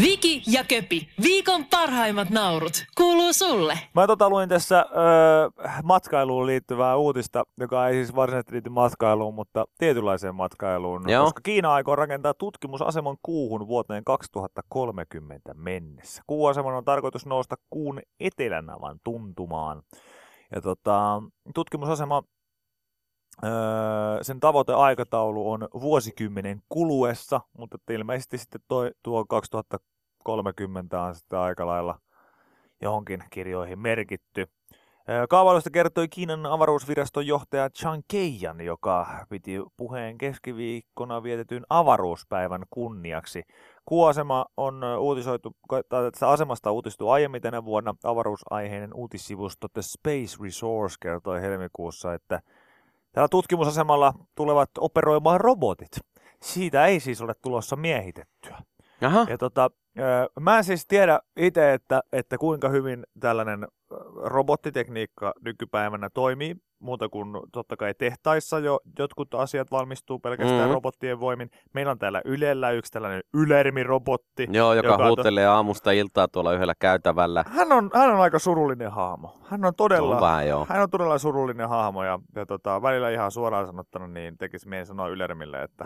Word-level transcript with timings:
Viki 0.00 0.42
ja 0.46 0.64
Köpi, 0.64 1.08
viikon 1.22 1.64
parhaimmat 1.64 2.30
naurut, 2.30 2.84
kuuluu 2.96 3.32
sulle. 3.32 3.78
Mä 3.94 4.06
tota 4.06 4.30
luin 4.30 4.48
tässä 4.48 4.80
ö, 4.80 5.50
matkailuun 5.82 6.46
liittyvää 6.46 6.96
uutista, 6.96 7.44
joka 7.60 7.88
ei 7.88 7.94
siis 7.94 8.14
varsinaisesti 8.14 8.52
liity 8.52 8.70
matkailuun, 8.70 9.34
mutta 9.34 9.64
tietynlaiseen 9.78 10.34
matkailuun. 10.34 11.08
Joo. 11.08 11.24
Koska 11.24 11.40
Kiina 11.44 11.74
aikoo 11.74 11.96
rakentaa 11.96 12.34
tutkimusaseman 12.34 13.16
kuuhun 13.22 13.66
vuoteen 13.66 14.04
2030 14.04 15.54
mennessä. 15.54 16.22
Kuuaseman 16.26 16.74
on 16.74 16.84
tarkoitus 16.84 17.26
nousta 17.26 17.56
kuun 17.70 18.00
etelänavan 18.20 18.98
tuntumaan. 19.04 19.82
Ja 20.54 20.60
tota, 20.60 21.22
tutkimusasema, 21.54 22.22
sen 24.22 24.40
tavoiteaikataulu 24.40 25.50
on 25.50 25.68
vuosikymmenen 25.80 26.62
kuluessa, 26.68 27.40
mutta 27.58 27.78
ilmeisesti 27.90 28.38
sitten 28.38 28.60
toi, 28.68 28.90
tuo 29.02 29.24
2030 29.24 31.02
on 31.02 31.14
sitten 31.14 31.38
aika 31.38 31.66
lailla 31.66 31.98
johonkin 32.82 33.24
kirjoihin 33.30 33.78
merkitty. 33.78 34.46
Ö, 35.08 35.26
Kaavailusta 35.28 35.70
kertoi 35.70 36.08
Kiinan 36.08 36.46
avaruusviraston 36.46 37.26
johtaja 37.26 37.70
Chang 37.70 38.02
Keijan, 38.08 38.60
joka 38.60 39.26
piti 39.28 39.52
puheen 39.76 40.18
keskiviikkona 40.18 41.22
vietetyn 41.22 41.64
avaruuspäivän 41.70 42.62
kunniaksi. 42.70 43.42
Kuuasema 43.84 44.46
on 44.56 44.84
uutisoitu, 44.98 45.56
tai 45.68 46.10
tästä 46.10 46.28
asemasta 46.28 46.70
uutistuu 46.70 47.10
aiemmin 47.10 47.42
tänä 47.42 47.64
vuonna. 47.64 47.94
Avaruusaiheinen 48.04 48.94
uutissivusto 48.94 49.68
The 49.68 49.82
Space 49.82 50.42
Resource 50.42 50.96
kertoi 51.00 51.40
helmikuussa, 51.40 52.14
että 52.14 52.40
tällä 53.12 53.28
tutkimusasemalla 53.28 54.14
tulevat 54.34 54.70
operoimaan 54.78 55.40
robotit. 55.40 56.00
Siitä 56.42 56.86
ei 56.86 57.00
siis 57.00 57.22
ole 57.22 57.34
tulossa 57.42 57.76
miehitettyä. 57.76 58.58
Aha. 59.04 59.26
Ja 59.28 59.38
tota, 59.38 59.70
mä 60.40 60.58
en 60.58 60.64
siis 60.64 60.86
tiedä 60.86 61.20
itse, 61.36 61.72
että, 61.72 62.00
että 62.12 62.38
kuinka 62.38 62.68
hyvin 62.68 63.04
tällainen 63.20 63.66
robottitekniikka 64.24 65.32
nykypäivänä 65.44 66.10
toimii, 66.10 66.56
muuta 66.78 67.08
kuin 67.08 67.28
totta 67.52 67.76
kai 67.76 67.94
tehtaissa 67.98 68.58
jo 68.58 68.80
jotkut 68.98 69.34
asiat 69.34 69.70
valmistuu 69.70 70.18
pelkästään 70.18 70.52
Mhm. 70.54 70.60
mm-hmm. 70.62 70.74
robottien 70.74 71.20
voimin. 71.20 71.50
Meillä 71.74 71.92
on 71.92 71.98
täällä 71.98 72.22
Ylellä 72.24 72.70
yksi 72.70 72.92
tällainen 72.92 73.22
Ylermi-robotti. 73.34 74.48
Joo, 74.50 74.74
joka, 74.74 74.88
joka 74.88 74.96
to- 74.98 75.06
huutelee 75.06 75.46
aamusta 75.46 75.90
iltaa 75.90 76.28
tuolla 76.28 76.52
yhdellä 76.52 76.74
käytävällä. 76.78 77.44
Hän 77.48 77.72
on, 77.72 77.90
hän 77.94 78.10
on 78.10 78.20
aika 78.20 78.38
surullinen 78.38 78.90
hahmo. 78.90 79.38
Hän 79.44 79.64
on 79.64 79.74
todella, 79.76 80.20
vähän 80.20 80.48
joo. 80.48 80.66
hän 80.68 80.82
on 80.82 80.90
todella 80.90 81.18
surullinen 81.18 81.68
hahmo 81.68 82.04
ja, 82.04 82.18
ja 82.36 82.46
tota, 82.46 82.82
välillä 82.82 83.10
ihan 83.10 83.30
suoraan 83.30 83.66
sanottuna 83.66 84.06
niin 84.08 84.38
tekisi 84.38 84.68
mieli 84.68 84.86
sanoa 84.86 85.08
Ylermille, 85.08 85.62
että 85.62 85.84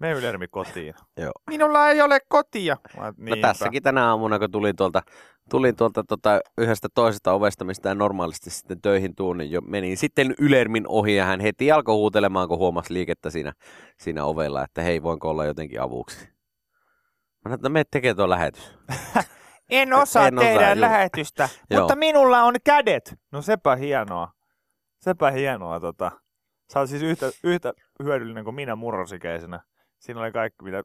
me 0.00 0.12
Ylermi 0.12 0.48
kotiin. 0.48 0.94
Joo. 1.22 1.32
Minulla 1.50 1.88
ei 1.88 2.00
ole 2.02 2.18
kotia. 2.28 2.76
Mä, 2.96 3.12
No 3.30 3.36
tässäkin 3.40 3.82
tänä 3.82 4.08
aamuna, 4.08 4.38
kun 4.38 4.50
tulin 4.50 4.76
tuolta, 4.76 5.02
tulin 5.50 5.76
tuolta 5.76 6.04
tota, 6.08 6.40
yhdestä 6.58 6.88
toisesta 6.94 7.32
ovesta, 7.32 7.64
mistä 7.64 7.90
en 7.90 7.98
normaalisti 7.98 8.50
sitten 8.50 8.80
töihin 8.80 9.14
tuun, 9.14 9.38
niin 9.38 9.50
jo 9.50 9.60
menin 9.60 9.96
sitten 9.96 10.34
Ylermin 10.38 10.84
ohi 10.88 11.16
ja 11.16 11.24
hän 11.24 11.40
heti 11.40 11.72
alkoi 11.72 11.94
huutelemaan, 11.94 12.48
kun 12.48 12.58
huomasi 12.58 12.92
liikettä 12.94 13.30
siinä, 13.30 13.52
siinä 13.98 14.24
ovella, 14.24 14.64
että 14.64 14.82
hei, 14.82 15.02
voinko 15.02 15.30
olla 15.30 15.44
jotenkin 15.44 15.80
avuksi. 15.80 16.18
Mä 16.18 16.28
sanoin, 17.44 17.54
että 17.58 17.68
me 17.68 17.82
tekee 17.90 18.14
tuo 18.14 18.28
lähetys. 18.30 18.78
En 19.70 19.92
osaa 20.02 20.26
En 20.26 20.38
osaa, 20.38 20.48
tehdä 20.48 20.70
juu. 20.72 20.80
lähetystä, 20.80 21.48
Joo. 21.70 21.80
mutta 21.80 21.96
minulla 21.96 22.42
on 22.42 22.54
kädet. 22.64 23.14
No 23.32 23.42
sepä 23.42 23.76
hienoa. 23.76 24.32
Sepä 25.00 25.30
hienoa. 25.30 25.80
Tota. 25.80 26.10
Sä 26.72 26.80
oot 26.80 26.88
siis 26.88 27.02
yhtä, 27.02 27.30
yhtä 27.44 27.72
hyödyllinen 28.02 28.44
kuin 28.44 28.54
minä 28.54 28.76
murrosikäisenä. 28.76 29.60
Siinä 30.04 30.20
oli 30.20 30.32
kaikki, 30.32 30.64
mitä... 30.64 30.82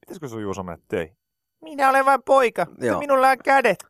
Pitäisikö 0.00 0.28
sun 0.28 0.42
Juuso 0.42 0.62
mennä 0.62 0.84
töihin? 0.88 1.16
Minä 1.62 1.90
olen 1.90 2.04
vain 2.04 2.22
poika. 2.22 2.66
Joo. 2.78 2.98
Minulla 2.98 3.28
on 3.28 3.36
kädet. 3.44 3.84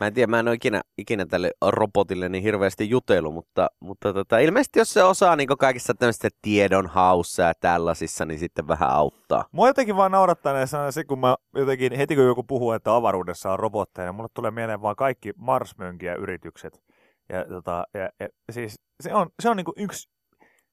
Mä 0.00 0.06
en 0.06 0.14
tiedä, 0.14 0.30
mä 0.30 0.38
en 0.38 0.48
ole 0.48 0.54
ikinä, 0.54 0.80
ikinä 0.98 1.26
tälle 1.26 1.50
robotille 1.66 2.28
niin 2.28 2.42
hirveästi 2.42 2.90
jutellut, 2.90 3.34
mutta, 3.34 3.70
mutta 3.80 4.12
tota, 4.12 4.38
ilmeisesti 4.38 4.78
jos 4.78 4.92
se 4.92 5.02
osaa 5.02 5.36
niin 5.36 5.48
kaikissa 5.58 5.94
tämmöisissä 5.94 6.28
tiedon 6.42 6.86
haussa 6.86 7.42
ja 7.42 7.52
tällaisissa, 7.60 8.24
niin 8.24 8.38
sitten 8.38 8.68
vähän 8.68 8.90
auttaa. 8.90 9.44
Mua 9.52 9.66
jotenkin 9.66 9.96
vaan 9.96 10.12
naurattaa 10.12 10.52
näissä 10.52 10.90
se, 10.90 11.04
kun 11.04 11.18
mä 11.18 11.36
jotenkin, 11.56 11.92
heti 11.92 12.16
kun 12.16 12.24
joku 12.24 12.42
puhuu, 12.42 12.72
että 12.72 12.94
avaruudessa 12.94 13.52
on 13.52 13.58
robotteja, 13.58 14.06
niin 14.06 14.14
mulle 14.14 14.28
tulee 14.34 14.50
mieleen 14.50 14.82
vaan 14.82 14.96
kaikki 14.96 15.32
Mars-mönkiä 15.36 16.14
yritykset. 16.14 16.82
Ja, 17.28 17.44
tota, 17.48 17.84
ja, 17.94 18.10
ja 18.20 18.28
siis 18.50 18.80
se 19.00 19.14
on, 19.14 19.30
se 19.42 19.50
on 19.50 19.56
niinku 19.56 19.72
yksi, 19.76 20.11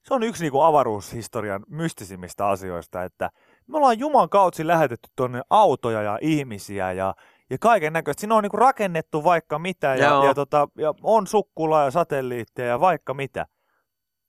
se 0.04 0.14
on 0.14 0.22
yksi 0.22 0.42
niinku 0.42 0.60
avaruushistorian 0.60 1.62
mystisimmistä 1.68 2.46
asioista, 2.48 3.04
että 3.04 3.30
me 3.66 3.76
ollaan 3.76 3.98
Juman 3.98 4.28
kautsi 4.28 4.66
lähetetty 4.66 5.08
tuonne 5.16 5.42
autoja 5.50 6.02
ja 6.02 6.18
ihmisiä 6.20 6.92
ja, 6.92 7.14
ja 7.50 7.58
kaiken 7.60 7.92
näköistä. 7.92 8.20
Siinä 8.20 8.34
on 8.34 8.42
niinku 8.42 8.56
rakennettu 8.56 9.24
vaikka 9.24 9.58
mitä 9.58 9.94
ja, 9.94 10.06
Joo. 10.08 10.24
ja, 10.24 10.34
tota, 10.34 10.68
ja 10.78 10.94
on 11.02 11.26
sukkulaa 11.26 11.84
ja 11.84 11.90
satelliitteja 11.90 12.68
ja 12.68 12.80
vaikka 12.80 13.14
mitä. 13.14 13.46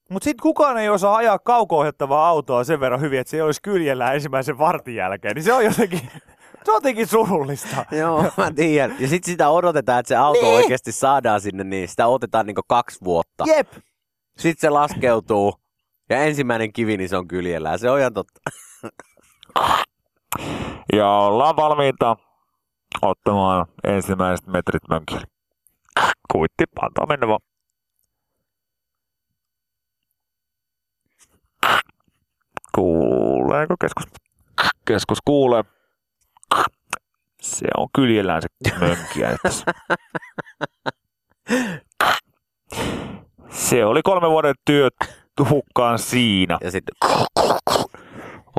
Mutta 0.10 0.24
sitten 0.24 0.42
kukaan 0.44 0.78
ei 0.78 0.90
osaa 0.90 1.16
ajaa 1.16 1.40
kauko-ohjattavaa 1.40 2.28
autoa 2.28 2.64
sen 2.64 2.80
verran 2.80 3.02
hyvin, 3.02 3.20
että 3.20 3.31
se 3.31 3.38
ei 3.38 3.42
olisi 3.42 3.62
kyljellä 3.62 4.14
ensimmäisen 4.14 4.58
vartin 4.58 4.96
jälkeen. 4.96 5.36
Niin 5.36 5.44
se 5.44 5.54
on 5.54 5.66
jotenkin, 5.66 6.00
se 6.66 6.72
on 6.72 6.76
jotenkin 6.76 7.08
surullista. 7.08 7.86
Joo, 7.92 8.26
mä 8.38 8.52
tiedän. 8.56 8.96
Ja 9.00 9.08
sitten 9.08 9.31
sitä 9.31 9.50
odotetaan, 9.50 10.00
että 10.00 10.08
se 10.08 10.16
auto 10.16 10.42
Niin. 10.42 10.56
oikeasti 10.56 10.92
saadaan 10.92 11.42
sinne, 11.42 11.64
niin 11.64 11.88
sitä 11.88 12.08
otetaan 12.08 12.46
niin 12.46 12.56
kaksi 12.68 13.00
vuotta. 13.04 13.44
Jep. 13.48 13.68
Sitten 14.38 14.62
se 14.62 14.70
laskeutuu 14.70 15.61
ja 16.12 16.24
ensimmäinen 16.24 16.74
kivi, 16.74 16.98
niin 16.98 17.10
se 17.10 17.18
on 17.18 17.28
kyljellään. 17.28 17.80
Se 17.80 17.90
on 17.90 18.00
ihan 18.00 18.14
totta. 18.14 18.42
Ja 20.94 21.08
ollaan 21.08 21.56
valmiita 21.56 22.18
ottamaan 23.02 23.66
ensimmäiset 23.84 24.48
metrit 24.48 24.88
mönkille. 24.90 25.22
Kuitti, 26.32 26.64
antaa 26.82 27.06
mennä 27.06 27.28
vaan. 27.28 27.40
Kuuleeko 32.76 33.76
keskus? 33.82 34.06
Keskus 34.86 35.18
kuulee. 35.26 35.64
Se 37.42 37.68
on 37.78 37.88
kyljellään 37.96 38.42
se 38.42 38.48
mönkkiä 38.80 39.38
tässä. 39.44 39.66
Se 43.72 43.86
oli 43.86 44.02
kolme 44.04 44.30
vuoden 44.30 44.56
työt 44.66 44.94
hukkaan 45.50 46.00
siinä. 46.00 46.58
Ja 46.64 46.72
sitten 46.72 46.96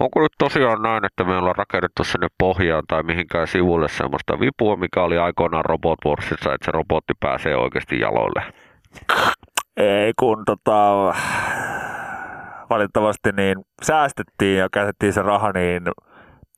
Onko 0.01 0.21
nyt 0.21 0.33
tosiaan 0.39 0.83
näin, 0.83 1.05
että 1.05 1.25
me 1.25 1.37
ollaan 1.37 1.57
rakennettu 1.57 2.05
sinne 2.05 2.29
pohjaan 2.39 2.83
tai 2.89 3.03
mihinkään 3.03 3.47
sivulle 3.47 3.89
semmoista 3.89 4.41
vipua, 4.41 4.77
mikä 4.77 5.03
oli 5.03 5.19
aikoinaan 5.19 5.65
Robot 5.65 5.99
Warsissa, 6.07 6.55
että 6.55 6.65
se 6.65 6.71
robotti 6.71 7.13
pääsee 7.21 7.57
oikeasti 7.57 8.01
jaloille? 8.01 8.43
Ei 9.77 10.13
kun 10.19 10.43
tota, 10.47 11.15
valitettavasti 12.71 13.33
niin 13.33 13.59
säästettiin 13.83 14.59
ja 14.59 14.69
käytettiin 14.73 15.13
se 15.13 15.23
raha 15.23 15.53
niin 15.53 15.83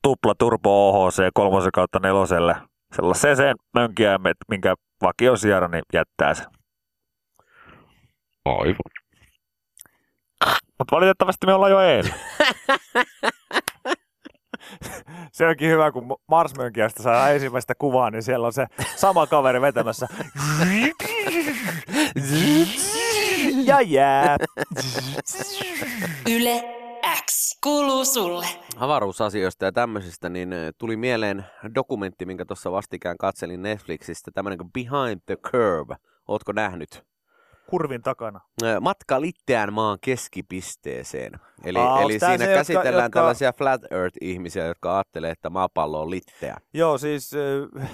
tupla 0.03 0.33
turbo 0.39 0.89
OHC 0.89 1.27
3 1.33 1.69
kautta 1.73 1.99
neloselle 2.03 2.55
sellaiseen 2.95 3.55
mönkijäämme, 3.73 4.31
minkä 4.49 4.75
vakiosijara 5.01 5.67
niin 5.67 5.83
jättää 5.93 6.33
sen. 6.33 6.45
Aivan. 8.45 8.75
Mutta 10.79 10.95
valitettavasti 10.95 11.47
me 11.47 11.53
ollaan 11.53 11.71
jo 11.71 11.79
eilen. 11.79 12.13
se 15.31 15.47
onkin 15.47 15.69
hyvä, 15.69 15.91
kun 15.91 16.15
Mars-mönkiästä 16.27 17.03
saa 17.03 17.29
ensimmäistä 17.29 17.75
kuvaa, 17.75 18.11
niin 18.11 18.23
siellä 18.23 18.47
on 18.47 18.53
se 18.53 18.65
sama 18.95 19.27
kaveri 19.27 19.61
vetämässä. 19.61 20.07
ja 23.65 23.81
jää. 23.81 24.37
Yle 26.29 26.63
X 27.25 27.59
kuuluu 27.63 28.05
sulle. 28.05 28.45
avaruusasioista 28.77 29.65
ja 29.65 29.71
tämmöisistä, 29.71 30.29
niin 30.29 30.53
eh, 30.53 30.73
tuli 30.77 30.97
mieleen 30.97 31.45
dokumentti, 31.75 32.25
minkä 32.25 32.45
tuossa 32.45 32.71
vastikään 32.71 33.17
katselin 33.17 33.61
Netflixistä, 33.61 34.31
tämmöinen 34.33 34.57
kuin 34.57 34.71
Behind 34.71 35.21
the 35.25 35.35
Curve. 35.35 35.95
Ootko 36.27 36.51
nähnyt? 36.51 37.14
Kurvin 37.69 38.01
takana. 38.01 38.39
Matka 38.81 39.21
Litteän 39.21 39.73
maan 39.73 39.97
keskipisteeseen. 40.01 41.31
Eli, 41.63 41.79
Aa, 41.79 42.01
eli 42.01 42.19
siinä 42.19 42.37
se, 42.37 42.43
jotka- 42.43 42.55
käsitellään 42.57 43.05
jotka- 43.05 43.19
tällaisia 43.19 43.53
flat 43.53 43.81
earth-ihmisiä, 43.91 44.65
jotka 44.65 44.95
ajattelee, 44.95 45.31
että 45.31 45.49
maapallo 45.49 46.01
on 46.01 46.09
litteä. 46.09 46.57
Joo, 46.73 46.97
siis 46.97 47.31
äh, 47.81 47.89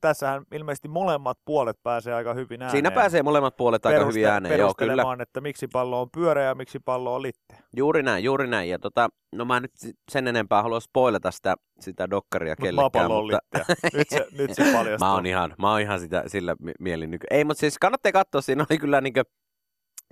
tässähän 0.00 0.42
ilmeisesti 0.52 0.88
molemmat 0.88 1.38
puolet 1.44 1.76
pääsee 1.82 2.14
aika 2.14 2.34
hyvin 2.34 2.62
ääneen. 2.62 2.70
Siinä 2.70 2.90
pääsee 2.90 3.22
molemmat 3.22 3.56
puolet 3.56 3.86
aika 3.86 4.04
hyvin 4.04 4.26
ääneen, 4.28 4.58
joo 4.58 4.74
kyllä. 4.78 5.02
että 5.22 5.40
miksi 5.40 5.68
pallo 5.72 6.00
on 6.00 6.10
pyöreä 6.10 6.44
ja 6.44 6.54
miksi 6.54 6.78
pallo 6.78 7.14
on 7.14 7.22
litteä. 7.22 7.58
Juuri 7.76 8.02
näin, 8.02 8.24
juuri 8.24 8.46
näin. 8.46 8.68
Ja 8.68 8.78
tota, 8.78 9.08
no 9.32 9.44
mä 9.44 9.60
nyt 9.60 9.72
sen 10.10 10.28
enempää 10.28 10.62
halua 10.62 10.80
spoilata 10.80 11.30
sitä, 11.30 11.54
sitä 11.80 12.10
dokkaria 12.10 12.52
Mutta 12.52 12.62
kellekään. 12.62 12.82
maapallo 13.10 13.18
on 13.18 13.26
litteä. 13.26 13.74
Nyt 13.92 14.08
se, 14.08 14.26
nyt 14.38 14.54
se 14.54 14.62
paljastuu. 14.76 15.06
Mä 15.08 15.14
oon 15.14 15.26
ihan, 15.26 15.54
mä 15.58 15.70
oon 15.70 15.80
ihan 15.80 16.00
sitä, 16.00 16.22
sillä 16.26 16.56
mi- 16.60 16.72
mielin. 16.80 17.18
Ei, 17.30 17.44
mutta 17.44 17.60
siis 17.60 17.78
kannattaa 17.78 18.12
katsoa, 18.12 18.40
siinä 18.40 18.66
oli 18.70 18.78
kyllä 18.78 19.00
niinkö, 19.00 19.24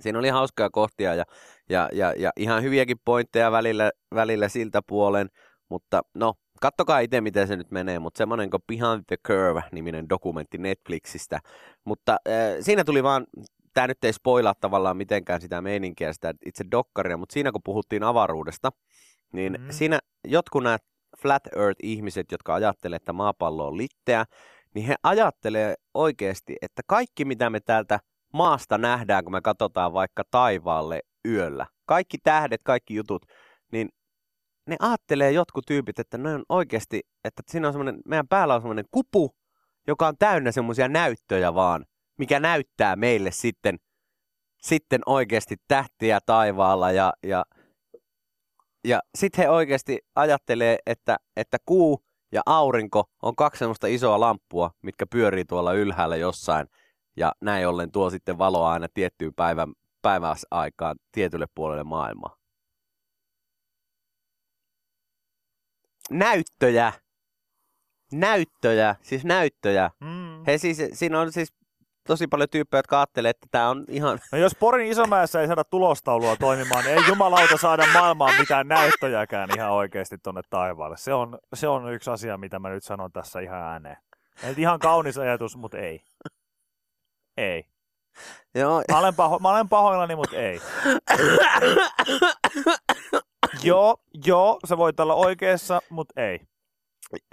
siinä 0.01 0.19
oli 0.19 0.29
hauskaa 0.29 0.69
kohtia 0.69 1.15
ja, 1.15 1.25
ja, 1.69 1.89
ja, 1.93 2.13
ja 2.17 2.31
ihan 2.37 2.63
hyviäkin 2.63 2.97
pointteja 3.05 3.51
välillä, 3.51 3.91
välillä 4.15 4.49
siltä 4.49 4.81
puolen, 4.87 5.29
mutta 5.69 6.01
no, 6.13 6.33
Kattokaa 6.61 6.99
itse, 6.99 7.21
miten 7.21 7.47
se 7.47 7.55
nyt 7.55 7.71
menee, 7.71 7.99
mutta 7.99 8.17
semmoinen 8.17 8.49
kuin 8.49 8.63
Behind 8.67 9.03
the 9.07 9.17
Curve-niminen 9.27 10.09
dokumentti 10.09 10.57
Netflixistä. 10.57 11.39
Mutta 11.85 12.17
äh, 12.27 12.33
siinä 12.59 12.83
tuli 12.83 13.03
vaan, 13.03 13.25
tämä 13.73 13.87
nyt 13.87 14.03
ei 14.03 14.13
spoilaa 14.13 14.53
tavallaan 14.61 14.97
mitenkään 14.97 15.41
sitä 15.41 15.61
meininkiä, 15.61 16.13
sitä 16.13 16.33
itse 16.45 16.65
dokkaria, 16.71 17.17
mutta 17.17 17.33
siinä 17.33 17.51
kun 17.51 17.61
puhuttiin 17.63 18.03
avaruudesta, 18.03 18.71
niin 19.33 19.51
Mhm. 19.51 19.61
mm-hmm. 19.61 19.73
siinä 19.73 19.99
jotkut 20.27 20.63
nämä 20.63 20.77
Flat 21.21 21.43
Earth-ihmiset, 21.55 22.31
jotka 22.31 22.53
ajattelee, 22.53 22.95
että 22.95 23.13
maapallo 23.13 23.67
on 23.67 23.77
litteä, 23.77 24.25
niin 24.73 24.85
he 24.85 24.95
ajattelee 25.03 25.75
oikeasti, 25.93 26.55
että 26.61 26.81
kaikki 26.87 27.25
mitä 27.25 27.49
me 27.49 27.59
täältä 27.59 27.99
maasta 28.35 28.77
nähdään, 28.77 29.23
kun 29.23 29.33
me 29.33 29.41
katsotaan 29.41 29.93
vaikka 29.93 30.23
taivaalle 30.31 31.01
yöllä, 31.27 31.65
kaikki 31.85 32.17
tähdet, 32.17 32.61
kaikki 32.63 32.95
jutut, 32.95 33.25
niin 33.71 33.89
ne 34.67 34.75
ajattelee 34.79 35.31
jotkut 35.31 35.65
tyypit, 35.67 35.99
että 35.99 36.17
ne 36.17 36.33
on 36.33 36.43
oikeasti, 36.49 37.01
että 37.23 37.43
siinä 37.47 37.67
on 37.67 37.73
semmoinen, 37.73 37.97
meidän 38.05 38.27
päällä 38.27 38.55
on 38.55 38.61
semmoinen 38.61 38.85
kupu, 38.91 39.35
joka 39.87 40.07
on 40.07 40.17
täynnä 40.19 40.51
semmoisia 40.51 40.87
näyttöjä 40.87 41.53
vaan, 41.53 41.85
mikä 42.19 42.39
näyttää 42.39 42.95
meille 42.95 43.31
sitten, 43.31 43.77
sitten 44.61 45.01
oikeasti 45.05 45.55
tähtiä 45.67 46.19
taivaalla 46.25 46.91
ja, 46.91 47.13
ja, 47.23 47.45
ja 48.87 49.01
sitten 49.17 49.43
he 49.43 49.49
oikeasti 49.49 49.99
ajattelee, 50.15 50.77
että, 50.85 51.17
että 51.37 51.57
kuu 51.65 52.05
ja 52.31 52.41
aurinko 52.45 53.03
on 53.21 53.35
kaksi 53.35 53.59
semmoista 53.59 53.87
isoa 53.87 54.19
lamppua, 54.19 54.71
mitkä 54.83 55.05
pyörii 55.11 55.45
tuolla 55.45 55.73
ylhäällä 55.73 56.15
jossain 56.15 56.67
ja 57.17 57.31
näin 57.41 57.67
ollen 57.67 57.91
tuo 57.91 58.09
sitten 58.09 58.37
valoa 58.37 58.71
aina 58.71 58.87
tiettyyn 58.93 59.33
päivän, 59.33 59.73
päiväsaikaan 60.01 60.95
tietylle 61.11 61.45
puolelle 61.55 61.83
maailmaa. 61.83 62.35
Näyttöjä. 66.09 66.93
Näyttöjä, 68.11 68.95
siis 69.01 69.25
näyttöjä. 69.25 69.91
Mm. 69.99 70.43
He 70.47 70.57
siis, 70.57 70.81
siinä 70.93 71.19
on 71.19 71.31
siis 71.31 71.53
tosi 72.07 72.27
paljon 72.27 72.49
tyyppejä, 72.49 72.79
jotka 72.79 72.99
ajattelee, 72.99 73.29
että 73.29 73.47
tämä 73.51 73.69
on 73.69 73.85
ihan... 73.89 74.19
No 74.31 74.37
jos 74.37 74.55
Porin 74.55 74.91
Isomäessä 74.91 75.41
ei 75.41 75.47
saada 75.47 75.63
tulostaulua 75.63 76.35
toimimaan, 76.35 76.85
niin 76.85 76.97
ei 76.97 77.03
jumalauta 77.07 77.57
saada 77.57 77.83
maailmaan 77.93 78.39
mitään 78.39 78.67
näyttöjäkään 78.67 79.49
ihan 79.55 79.71
oikeasti 79.71 80.17
tonne 80.17 80.41
taivaalle. 80.49 80.97
Se 80.97 81.13
on, 81.13 81.39
se 81.53 81.67
on 81.67 81.93
yksi 81.93 82.09
asia, 82.09 82.37
mitä 82.37 82.59
mä 82.59 82.69
nyt 82.69 82.83
sanon 82.83 83.11
tässä 83.11 83.39
ihan 83.39 83.61
ääneen. 83.61 83.97
Ei 84.43 84.49
nyt 84.49 84.59
ihan 84.59 84.79
kaunis 84.79 85.17
ajatus, 85.17 85.57
mutta 85.57 85.77
ei. 85.77 86.03
Ei. 87.37 87.63
Joo, 88.55 88.83
Mä 88.91 88.99
olen, 88.99 89.15
paho, 89.15 89.39
mä 89.39 89.49
olen 89.49 89.69
pahoillani, 89.69 90.15
mutta 90.15 90.35
ei. 90.35 90.59
joo, 93.63 93.97
joo, 94.25 94.59
se 94.65 94.77
voi 94.77 94.93
olla 94.99 95.15
oikeassa, 95.15 95.81
mutta 95.89 96.21
ei. 96.21 96.39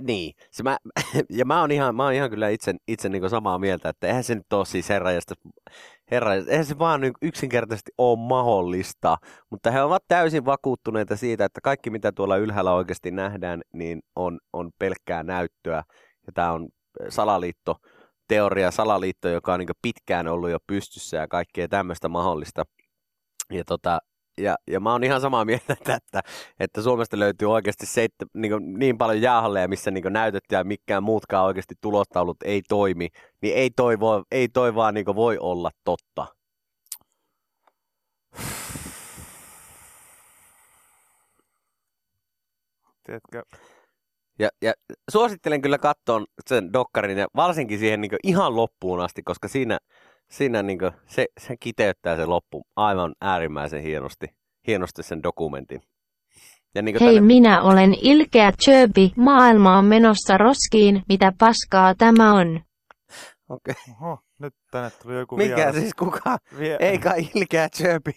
niin. 0.02 0.34
Se 0.50 0.62
mä, 0.62 0.78
ja 1.38 1.44
mä 1.44 1.60
oon 1.60 1.70
ihan, 1.70 1.96
mä 1.96 2.04
oon 2.04 2.12
ihan 2.12 2.30
kyllä 2.30 2.48
itse, 2.48 2.74
itse 2.88 3.08
niin 3.08 3.30
samaa 3.30 3.58
mieltä, 3.58 3.88
että 3.88 4.06
eihän 4.06 4.24
se 4.24 4.34
nyt 4.34 4.52
ole 4.52 4.64
siis 4.64 4.88
herrajasta, 4.88 5.34
herrajasta, 6.10 6.50
eihän 6.50 6.66
se 6.66 6.78
vaan 6.78 7.00
niin 7.00 7.12
yksinkertaisesti 7.22 7.92
ole 7.98 8.18
mahdollista. 8.28 9.16
Mutta 9.50 9.70
he 9.70 9.82
ovat 9.82 10.02
täysin 10.08 10.44
vakuuttuneita 10.44 11.16
siitä, 11.16 11.44
että 11.44 11.60
kaikki 11.60 11.90
mitä 11.90 12.12
tuolla 12.12 12.36
ylhäällä 12.36 12.72
oikeasti 12.72 13.10
nähdään, 13.10 13.62
niin 13.72 14.02
on, 14.16 14.38
on 14.52 14.70
pelkkää 14.78 15.22
näyttöä. 15.22 15.82
Ja 16.26 16.32
tämä 16.34 16.52
on 16.52 16.68
salaliitto, 17.08 17.76
teoria, 18.32 18.70
salaliitto, 18.70 19.28
joka 19.28 19.54
on 19.54 19.60
niin 19.60 19.68
pitkään 19.82 20.28
ollut 20.28 20.50
jo 20.50 20.58
pystyssä 20.66 21.16
ja 21.16 21.28
kaikkea 21.28 21.68
tämmöistä 21.68 22.08
mahdollista. 22.08 22.64
Ja, 23.50 23.64
tota, 23.64 23.98
ja, 24.38 24.56
ja 24.70 24.80
mä 24.80 24.92
oon 24.92 25.04
ihan 25.04 25.20
samaa 25.20 25.44
mieltä, 25.44 25.72
että, 25.96 26.20
että, 26.60 26.82
Suomesta 26.82 27.18
löytyy 27.18 27.52
oikeasti 27.52 27.86
seitte, 27.86 28.26
niin, 28.34 28.52
niin 28.78 28.98
paljon 28.98 29.22
jäähalleja, 29.22 29.68
missä 29.68 29.90
niin 29.90 30.04
näytöt 30.10 30.44
ja 30.52 30.64
mikään 30.64 31.02
muutkaan 31.02 31.46
oikeasti 31.46 31.74
tulostaulut 31.80 32.36
ei 32.44 32.62
toimi, 32.68 33.08
niin 33.42 33.54
ei 33.54 33.70
toi, 33.70 34.00
voi, 34.00 34.22
ei 34.30 34.48
toi 34.48 34.74
vaan 34.74 34.94
niin 34.94 35.06
voi 35.06 35.38
olla 35.38 35.70
totta. 35.84 36.26
Tiedätkö? 43.06 43.42
Ja, 44.42 44.48
ja 44.62 44.72
suosittelen 45.10 45.62
kyllä 45.62 45.78
katsoa 45.78 46.24
sen 46.48 46.72
dokkarin 46.72 47.18
ja 47.18 47.26
varsinkin 47.36 47.78
siihen 47.78 48.00
niin 48.00 48.10
ihan 48.22 48.56
loppuun 48.56 49.00
asti, 49.00 49.22
koska 49.22 49.48
siinä, 49.48 49.78
siinä 50.30 50.62
niin 50.62 50.78
se, 51.06 51.26
se 51.40 51.56
kiteyttää 51.60 52.16
se 52.16 52.26
loppu 52.26 52.62
aivan 52.76 53.14
äärimmäisen 53.20 53.82
hienosti, 53.82 54.26
hienosti 54.66 55.02
sen 55.02 55.22
dokumentin. 55.22 55.80
Ja 56.74 56.82
niin 56.82 56.96
Hei 57.00 57.20
minä 57.20 57.62
olen 57.62 57.94
ilkeä 58.02 58.52
Chöbi, 58.64 59.12
maailma 59.16 59.78
on 59.78 59.84
menossa 59.84 60.38
roskiin, 60.38 61.02
mitä 61.08 61.32
paskaa 61.38 61.94
tämä 61.94 62.34
on? 62.34 62.60
Okay. 63.52 63.74
Oho, 64.00 64.18
nyt 64.38 64.54
tänne 64.70 64.90
tuli 64.90 65.14
joku 65.14 65.36
Mikä 65.36 65.56
vieras. 65.56 65.76
siis 65.76 65.94
kuka? 65.94 66.38
Vie... 66.58 66.76
Eikä 66.80 67.14
ilkeä 67.34 67.68
Chöbi 67.68 68.12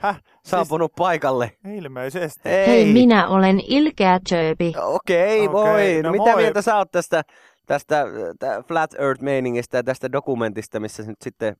Häh? 0.00 0.20
saapunut 0.44 0.92
paikalle. 0.96 1.52
Ilmeisesti. 1.76 2.48
Ei. 2.48 2.66
Hei 2.66 2.92
minä 2.92 3.28
olen 3.28 3.60
ilkeä 3.60 4.20
Chöbi. 4.28 4.72
Okei, 4.82 5.40
Okei, 5.40 5.52
voi. 5.52 6.02
no 6.02 6.10
Mitä 6.12 6.30
moi. 6.30 6.42
mieltä 6.42 6.62
sä 6.62 6.76
oot 6.76 6.90
tästä, 6.92 7.22
tästä 7.66 8.04
tä, 8.38 8.62
Flat 8.68 8.94
Earth-meiningistä 8.94 9.76
ja 9.76 9.82
tästä 9.82 10.12
dokumentista, 10.12 10.80
missä 10.80 11.02
nyt 11.02 11.16
sitten 11.24 11.56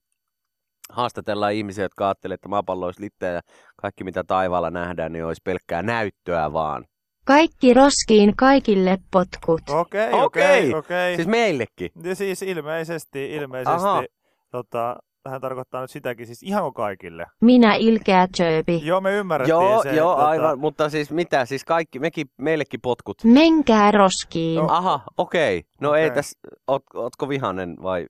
haastatellaan 0.91 1.53
ihmisiä, 1.53 1.85
jotka 1.85 2.06
ajattelee, 2.06 2.35
että 2.35 2.49
maapallo 2.49 2.87
olisi 2.87 3.03
litteä 3.03 3.32
ja 3.32 3.41
kaikki 3.77 4.05
mitä 4.05 4.25
taivaalla 4.25 4.70
nähdään, 4.70 5.12
niin 5.12 5.25
olisi 5.25 5.43
pelkkää 5.44 5.82
näyttöä 5.82 6.53
vaan. 6.53 6.85
Kaikki 7.25 7.75
roskiin 7.75 8.37
kaikille 8.37 8.99
potkut. 9.11 9.61
Okei, 9.71 10.09
Okei. 10.12 10.23
okei, 10.23 10.75
okei. 10.75 11.17
Siis 11.17 11.29
meillekin. 11.29 11.91
Ja 12.03 12.15
siis 12.15 12.43
ilmeisesti, 12.43 13.35
ilmeisesti, 13.35 13.71
Aha. 13.87 14.05
tota, 14.50 14.97
hän 15.29 15.41
tarkoittaa 15.41 15.81
nyt 15.81 15.91
sitäkin, 15.91 16.26
siis 16.26 16.43
ihan 16.43 16.73
kaikille. 16.75 17.26
Minä 17.41 17.75
ilkeä 17.75 18.29
Chöbi. 18.37 18.81
Joo, 18.87 19.00
me 19.00 19.12
ymmärrettiin 19.12 19.50
Joo, 19.50 19.82
se. 19.82 19.94
joo, 19.94 20.15
tota, 20.15 20.29
aivan, 20.29 20.59
mutta 20.59 20.88
siis 20.91 21.11
mitä, 21.11 21.44
siis 21.44 21.65
kaikki, 21.65 21.99
mekin, 21.99 22.26
meillekin 22.38 22.81
potkut. 22.81 23.25
Menkää 23.25 23.91
roskiin. 23.91 24.55
Joo. 24.55 24.67
Aha, 24.70 25.00
okei. 25.19 25.62
No 25.81 25.94
ei 25.94 26.06
Okei. 26.06 26.15
tässä, 26.15 26.38
oot, 26.67 26.82
ootko 26.94 27.29
vihanen 27.29 27.77
vai, 27.82 28.06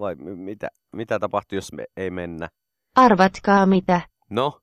vai 0.00 0.14
mi- 0.14 0.36
mitä, 0.36 0.68
mitä 0.92 1.18
tapahtuu, 1.18 1.56
jos 1.56 1.72
me 1.72 1.84
ei 1.96 2.10
mennä? 2.10 2.48
Arvatkaa 2.96 3.66
mitä. 3.66 4.00
No? 4.30 4.58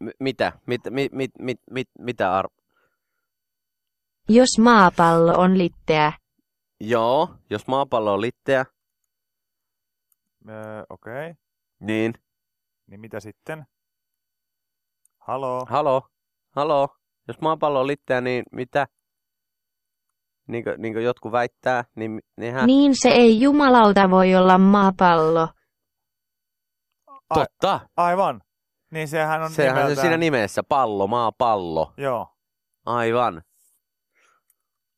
M- 0.00 0.08
mitä? 0.20 0.52
Mit, 0.66 0.80
mit, 0.90 1.12
mit, 1.12 1.30
mit, 1.38 1.60
mit, 1.70 1.88
mitä 1.98 2.32
ar... 2.36 2.48
Jos 4.28 4.58
maapallo 4.58 5.32
on 5.38 5.58
litteä. 5.58 6.12
Joo, 6.80 7.34
jos 7.50 7.66
maapallo 7.66 8.12
on 8.14 8.20
litteä, 8.20 8.64
Öö, 10.48 10.82
okei, 10.90 11.34
niin... 11.80 12.14
niin 12.86 13.00
mitä 13.00 13.20
sitten? 13.20 13.64
Halo? 15.18 15.64
Halo? 15.68 16.02
Halo? 16.56 16.88
Jos 17.28 17.40
maapallo 17.40 17.80
on 17.80 17.86
litteä, 17.86 18.20
niin 18.20 18.44
mitä? 18.52 18.86
Niin 20.46 20.64
kuin, 20.64 20.82
niin 20.82 20.92
kuin 20.94 21.04
jotkut 21.04 21.32
väittää, 21.32 21.84
niin 21.96 22.20
nehän... 22.36 22.66
Niin 22.66 22.92
se 23.02 23.08
ei 23.08 23.40
jumalauta 23.40 24.10
voi 24.10 24.34
olla 24.34 24.58
maapallo. 24.58 25.48
Ai- 27.30 27.44
Totta! 27.46 27.80
Aivan. 27.96 28.40
Niin 28.90 29.08
sehän 29.08 29.42
on 29.42 29.50
Sehän 29.50 29.74
nimeltään... 29.74 29.96
se 29.96 30.00
siinä 30.00 30.16
nimessä, 30.16 30.62
pallo, 30.62 31.06
maapallo. 31.06 31.92
Joo, 31.96 32.28
Aivan. 32.86 33.42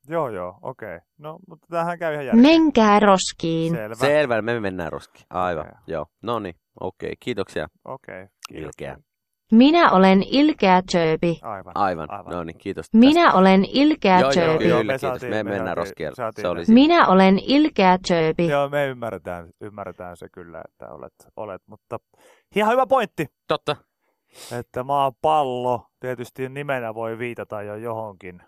joo, 0.09 0.29
joo, 0.29 0.59
okei. 0.63 0.99
No, 1.19 1.39
mutta 1.49 1.67
tämähän 1.71 1.99
käy 1.99 2.13
ihan 2.13 2.27
järkeä. 2.27 2.43
Menkää 2.43 3.01
roskiin. 3.01 3.75
Selvä. 3.75 3.95
Selvä, 3.95 4.43
me 4.43 4.61
mennään 4.61 4.93
roskiin. 4.93 5.27
Aivan, 5.31 5.67
Okei. 5.67 5.79
joo. 5.87 6.07
No 6.23 6.39
niin, 6.39 6.55
okei, 6.81 7.13
kiitoksia. 7.21 7.69
Okei, 7.85 8.27
kiitos. 8.49 8.65
Ilkeä. 8.67 8.97
Minä 9.51 9.91
olen 9.91 10.23
ilkeä 10.23 10.83
Chöbi. 10.91 11.39
Aivan. 11.43 11.73
Aivan, 11.77 12.11
Aivan. 12.11 12.33
no 12.33 12.45
niin, 12.45 12.59
kiitos. 12.59 12.87
Minä 12.93 13.33
olen 13.33 13.65
ilkeä 13.65 14.21
Joo, 14.21 14.31
joo, 14.33 14.59
kyllä, 14.59 14.77
me 14.77 14.83
kiitos. 14.83 15.01
saatiin- 15.01 15.31
Me 15.31 15.43
me 15.43 15.51
mennään 15.51 15.77
saatiin 16.15 16.43
Se 16.43 16.49
oli 16.49 16.65
siinä. 16.67 16.75
Minä 16.81 17.07
olen 17.09 17.39
ilkeä 17.39 17.99
Chöbi. 18.07 18.49
Joo, 18.49 18.69
me 18.69 18.87
ymmärretään, 18.87 19.49
ymmärretään 19.61 20.17
se 20.17 20.29
kyllä, 20.29 20.63
että 20.69 20.89
olet, 20.95 21.15
olet, 21.37 21.63
mutta 21.67 21.99
ihan 22.57 22.73
hyvä 22.73 22.87
pointti, 22.87 23.27
Totta. 23.49 23.77
että 24.59 24.83
maapallo 24.85 25.87
tietysti 26.01 26.49
nimenä 26.49 26.95
voi 26.95 27.19
viitata 27.19 27.63
jo 27.63 27.77
johonkin. 27.77 28.43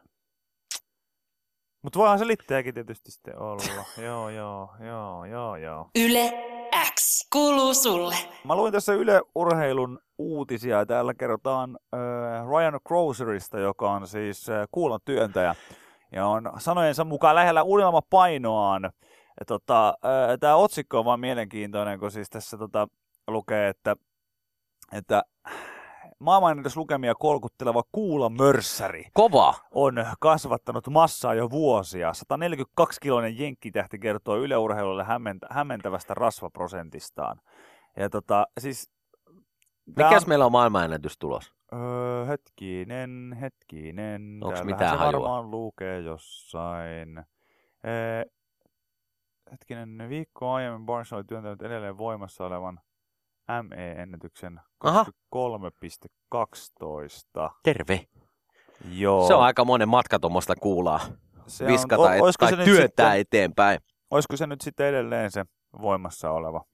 Mutta 1.82 1.98
voihan 1.98 2.18
se 2.18 2.26
litteäkin 2.26 2.74
tietysti 2.74 3.10
sitten 3.10 3.38
olla. 3.42 3.62
joo, 4.06 4.28
joo, 4.30 4.68
joo, 4.86 5.24
joo, 5.24 5.56
joo. 5.56 5.88
Yle 5.98 6.32
X 6.94 7.28
kuuluu 7.32 7.74
sulle. 7.74 8.14
Mä 8.44 8.56
luin 8.56 8.72
tässä 8.72 8.92
Yle 8.92 9.22
Urheilun 9.34 9.98
uutisia 10.22 10.86
täällä 10.86 11.14
kerrotaan 11.14 11.78
äh, 11.94 12.00
Ryan 12.48 12.80
Grocerista, 12.84 13.58
joka 13.58 13.90
on 13.90 14.06
siis 14.06 14.48
äh, 14.48 14.68
kuulon 14.70 15.00
työntäjä 15.04 15.54
ja 16.12 16.26
on 16.26 16.52
sanojensa 16.58 17.04
mukaan 17.04 17.34
lähellä 17.34 17.62
unelmapainoaan. 17.62 18.92
Tota, 19.46 19.88
äh, 19.88 20.38
Tämä 20.40 20.56
otsikko 20.56 20.98
on 20.98 21.04
vaan 21.04 21.20
mielenkiintoinen, 21.20 21.98
kun 22.00 22.10
siis 22.10 22.30
tässä 22.30 22.56
tota, 22.56 22.88
lukee, 23.28 23.68
että, 23.68 23.96
että 24.92 25.22
maailmanennätyslukemia 26.18 27.14
kolkutteleva 27.14 27.82
kuulamörssäri 27.92 29.04
Kova. 29.12 29.54
on 29.70 30.06
kasvattanut 30.20 30.88
massaa 30.88 31.34
jo 31.34 31.50
vuosia. 31.50 32.12
142-kiloinen 32.12 33.38
jenkkitähti 33.38 33.98
kertoo 33.98 34.36
yleurheilulle 34.36 35.04
hämmentä, 35.04 35.46
hämmentävästä 35.50 36.14
rasvaprosentistaan. 36.14 37.40
Ja 37.96 38.10
tota, 38.10 38.46
siis... 38.60 38.90
Mikäs 39.96 40.22
on- 40.22 40.28
meillä 40.28 40.46
on 40.46 40.52
maailmanennätys 40.52 41.18
tulos? 41.18 41.52
Öö, 41.72 42.24
hetkinen, 42.26 43.36
hetkinen. 43.40 44.38
Täällähän 44.40 44.66
mitään 44.66 44.98
se 44.98 45.04
hajua? 45.04 45.12
varmaan 45.12 45.50
lukee 45.50 46.00
jossain. 46.00 47.18
Öö, 47.86 48.24
hetkinen, 49.52 50.06
viikko 50.08 50.52
aiemmin 50.52 50.86
Barnes 50.86 51.12
oli 51.12 51.24
työntänyt 51.24 51.62
edelleen 51.62 51.98
voimassa 51.98 52.46
olevan 52.46 52.80
ME-ennätyksen 53.62 54.60
Aha. 54.80 55.04
23,12. 55.34 57.50
Terve. 57.62 58.06
Joo. 58.90 59.26
Se 59.28 59.34
on 59.34 59.42
aika 59.42 59.64
monen 59.64 59.88
matka 59.88 60.18
tuommoista 60.18 60.54
kuulaa 60.56 61.00
se 61.46 61.66
viskata 61.66 62.02
o- 62.02 62.06
et, 62.28 62.34
tai 62.40 62.52
työntää 62.52 62.76
sitten- 62.76 63.20
eteenpäin. 63.20 63.78
Olisiko 64.10 64.36
se 64.36 64.46
nyt 64.46 64.60
sitten 64.60 64.86
edelleen 64.86 65.30
se 65.30 65.44
voimassa 65.82 66.30
oleva? 66.30 66.64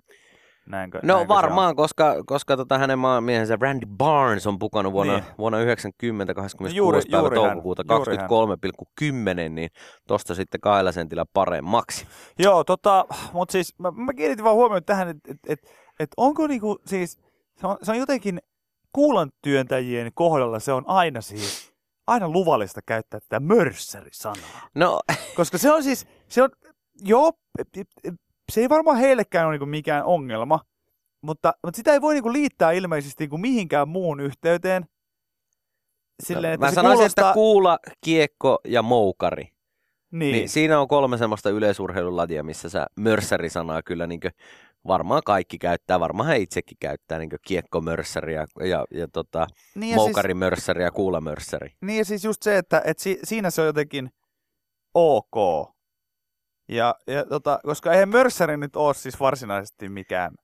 Näinkö, 0.69 1.01
No 1.03 1.15
näinkö 1.15 1.35
varmaan, 1.35 1.77
koska, 1.77 2.15
koska 2.27 2.57
tota, 2.57 2.79
hänen 2.79 2.99
maamiehensä 2.99 3.59
Randy 3.61 3.87
Barnes 3.87 4.47
on 4.47 4.59
pukannut 4.59 4.93
vuonna, 4.93 5.13
Niin. 5.13 5.25
vuonna 5.39 5.61
90, 5.61 6.35
26. 6.35 6.77
Juuri- 6.77 7.01
päivä 7.11 7.23
juuri 7.23 7.35
toukokuuta 7.35 7.85
juuri 7.95 8.17
hän. 8.17 8.29
23,10, 8.29 9.55
niin 9.55 9.71
tosta 10.07 10.35
sitten 10.35 10.61
kahdella 10.61 10.93
sentillä 10.93 11.25
paremmaksi. 11.33 12.07
Joo, 12.39 12.65
tota, 12.65 13.05
mutta 13.33 13.53
siis 13.53 13.75
mä, 13.79 13.91
mä 13.91 14.13
kiinnitin 14.15 14.45
vaan 14.45 14.57
huomioon 14.57 14.85
tähän, 14.85 15.09
että 15.09 15.33
et, 15.33 15.39
et, 15.49 15.59
et 16.01 16.11
onko 16.17 16.47
niinku 16.47 16.79
siis, 16.87 17.19
se 17.61 17.67
on, 17.67 17.77
se 17.83 17.91
on 17.93 17.99
jotenkin 17.99 18.39
kuulantyöntäjien 18.93 20.11
kohdalla 20.15 20.59
se 20.61 20.73
on 20.73 20.85
aina 20.87 21.21
siis, 21.21 21.73
aina 22.07 22.29
luvallista 22.29 22.81
käyttää 22.87 23.21
tätä 23.21 23.41
mörssäri-sanaa. 23.41 24.69
No, 24.75 25.01
Koska 25.37 25.59
se 25.59 25.73
on 25.73 25.83
siis, 25.83 26.07
se 26.29 26.43
on, 26.43 26.51
joo, 27.05 27.33
se 28.53 28.61
ei 28.61 28.69
varmaan 28.69 28.97
heillekään 28.97 29.47
ole 29.47 29.55
niinku 29.55 29.67
mikään 29.67 30.05
ongelma, 30.05 30.61
mutta, 31.23 31.53
mutta 31.65 31.77
sitä 31.77 31.93
ei 31.93 32.01
voi 32.01 32.15
niinku 32.15 32.33
liittää 32.33 32.73
ilmeisesti 32.73 33.23
niinku 33.25 33.39
mihinkään 33.39 33.89
muun 33.89 34.21
yhteyteen. 34.21 34.85
Silleen, 36.23 36.55
että 36.55 36.67
mä 36.67 36.71
se 36.71 36.75
sanoisin, 36.75 36.97
kuulostaa, 36.99 37.29
että 37.29 37.35
kuula, 37.35 37.79
kiekko 38.05 38.59
ja 38.65 38.83
moukari. 38.83 39.43
niin, 39.43 39.53
Niin. 40.19 40.33
niin 40.33 40.49
siinä 40.49 40.81
on 40.81 40.89
kolme 40.89 41.19
semmoista 41.19 41.51
yleisurheiluladia, 41.51 42.43
missä 42.43 42.69
sä 42.69 42.87
mörssäri-sanaa 43.01 43.83
kyllä 43.83 44.07
niin 44.07 44.21
varmaan 44.87 45.23
kaikki 45.25 45.59
käyttää, 45.59 46.01
varmaan 46.01 46.27
hän 46.29 46.37
itsekin 46.41 46.77
käyttää 46.81 47.19
niin 47.19 47.31
kiekkomörssäri 47.47 48.35
ja, 48.35 48.47
ja, 48.61 48.85
ja 48.91 49.09
tota, 49.09 49.47
niin 49.75 49.91
ja 49.91 49.97
moukarimörssäri 49.97 50.83
ja 50.83 50.91
kuulamörssäri. 50.91 51.71
Niin 51.81 51.99
ja 51.99 52.05
siis 52.05 52.25
just 52.25 52.43
se, 52.43 52.59
että, 52.59 52.83
että 52.85 53.03
si, 53.03 53.19
siinä 53.25 53.51
se 53.51 53.61
on 53.61 53.67
jotenkin 53.67 54.11
ok. 54.95 55.37
Ja, 56.69 56.95
ja 57.07 57.25
tota, 57.25 57.61
koska 57.65 57.93
eihän 57.93 58.09
mörssäri 58.09 58.57
nyt 58.57 58.77
ole 58.77 58.95
siis 58.95 59.21
varsinaisesti 59.21 59.89
mikään 59.89 60.35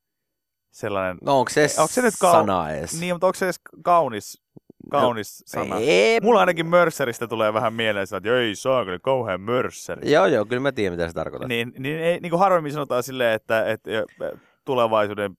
sellainen, 0.71 1.19
No 1.23 1.39
onko 1.39 1.51
se, 1.51 1.67
Onko 1.79 1.93
se 1.93 2.03
nyt 2.03 2.15
kau- 2.15 2.33
sana 2.33 2.71
edes? 2.71 3.01
niin, 3.01 3.15
mutta 3.15 3.27
onko 3.27 3.35
se 3.39 3.47
edes 3.47 3.61
kaunis, 3.85 4.43
kaunis 4.91 5.43
sana? 5.47 5.77
Ei, 5.79 6.21
Mulla 6.21 6.41
ainakin 6.41 6.67
mörssäristä 6.67 7.27
tulee 7.29 7.53
vähän 7.53 7.73
mieleen, 7.75 8.07
että 8.17 8.37
ei 8.41 8.55
saa 8.55 8.85
kyllä 8.85 8.99
kauhean 8.99 9.41
mörssäri. 9.41 10.13
Joo, 10.13 10.27
joo, 10.27 10.45
kyllä 10.45 10.63
mä 10.63 10.73
tiedän, 10.73 10.99
mitä 10.99 11.09
se 11.09 11.15
tarkoittaa. 11.15 11.49
Niin, 11.49 11.73
niin, 11.79 11.99
ei, 11.99 12.21
niin 12.21 12.31
kuin 12.31 12.41
harvemmin 12.41 12.73
sanotaan 12.73 13.03
silleen, 13.03 13.35
että, 13.35 13.71
että 13.71 13.91
tulevaisuuden 14.65 15.37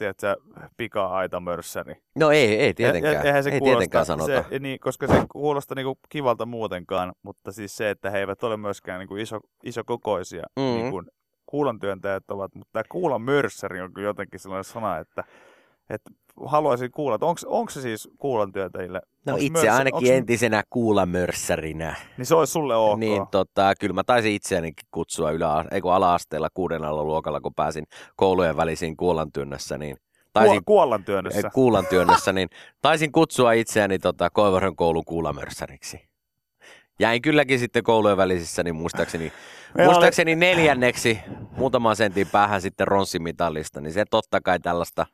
tiedätkö, 0.00 0.36
pika-aita 0.76 1.40
mörssäri. 1.40 1.94
No 2.16 2.30
ei, 2.30 2.56
ei 2.60 2.74
tietenkään. 2.74 3.14
Ja, 3.14 3.20
ja, 3.20 3.24
eihän 3.26 3.44
se 3.44 3.50
ei 3.50 3.60
tietenkään 3.60 4.06
sanota. 4.06 4.44
Se, 4.50 4.58
niin, 4.58 4.80
koska 4.80 5.06
se 5.06 5.14
kuulostaa 5.32 5.74
niinku 5.74 5.98
kivalta 6.08 6.46
muutenkaan, 6.46 7.12
mutta 7.22 7.52
siis 7.52 7.76
se, 7.76 7.90
että 7.90 8.10
he 8.10 8.18
eivät 8.18 8.42
ole 8.42 8.56
myöskään 8.56 8.98
niinku 8.98 9.16
iso, 9.16 9.40
isokokoisia, 9.64 10.42
Mhm. 10.56 10.66
mm. 10.66 10.74
niin 10.74 10.90
kuin 10.90 11.06
kuulantyöntäjät 11.46 12.30
ovat, 12.30 12.54
mutta 12.54 12.72
tämä 12.72 12.82
kuulanmörssäri 12.88 13.80
on 13.80 13.92
kyllä 13.92 14.08
jotenkin 14.08 14.40
sellainen 14.40 14.64
sana, 14.64 14.98
että, 14.98 15.24
että 15.90 16.10
haluaisin 16.46 16.90
kuulla, 16.90 17.14
että 17.14 17.26
onko 17.46 17.70
se 17.70 17.80
siis 17.80 18.08
kuulantyöntäjille? 18.18 19.00
No 19.26 19.32
onks 19.32 19.44
itse 19.44 19.58
mörssä- 19.66 19.72
ainakin 19.78 20.08
onks- 20.08 20.12
entisenä 20.12 20.62
kuulamörssärinä. 20.70 21.94
Niin 22.16 22.26
se 22.26 22.34
olisi 22.34 22.50
sulle 22.52 22.76
ok. 22.76 22.98
Niin 22.98 23.26
tota, 23.30 23.72
kyllä 23.80 23.92
mä 23.94 24.04
taisin 24.04 24.32
itseänikin 24.32 24.86
kutsua 24.90 25.30
ylä, 25.30 25.64
ei 25.70 25.80
kun 25.80 25.92
ala-asteella 25.92 26.48
kuudennella 26.54 27.04
luokalla, 27.04 27.40
kun 27.40 27.54
pääsin 27.54 27.84
koulujen 28.16 28.56
välisiin 28.56 28.96
kuulantyönnössä, 28.96 29.78
niin 29.78 29.96
taisin, 30.32 30.56
Kuo- 30.56 30.62
kuollantyönnössä. 30.66 31.38
eh, 31.46 31.52
kuulantyönnössä, 31.54 32.32
niin 32.32 32.48
taisin 32.82 33.12
kutsua 33.12 33.52
itseäni 33.52 33.98
tota, 33.98 34.30
Koivaron 34.30 34.76
koulun 34.76 35.04
kuulamörssäriksi. 35.04 36.10
Jäin 37.00 37.22
kylläkin 37.22 37.58
sitten 37.58 37.82
koulujen 37.82 38.16
välisissä, 38.16 38.62
niin 38.62 38.74
muistaakseni, 38.76 39.32
Meillä 39.74 39.92
muistaakseni 39.92 40.34
neljänneksi 40.36 41.18
muutaman 41.56 41.96
sentin 41.96 42.26
päähän 42.32 42.60
sitten 42.60 42.88
ronssimitalista, 42.88 43.80
niin 43.80 43.92
se 43.92 44.04
totta 44.10 44.40
kai 44.40 44.60
tällaista, 44.60 45.06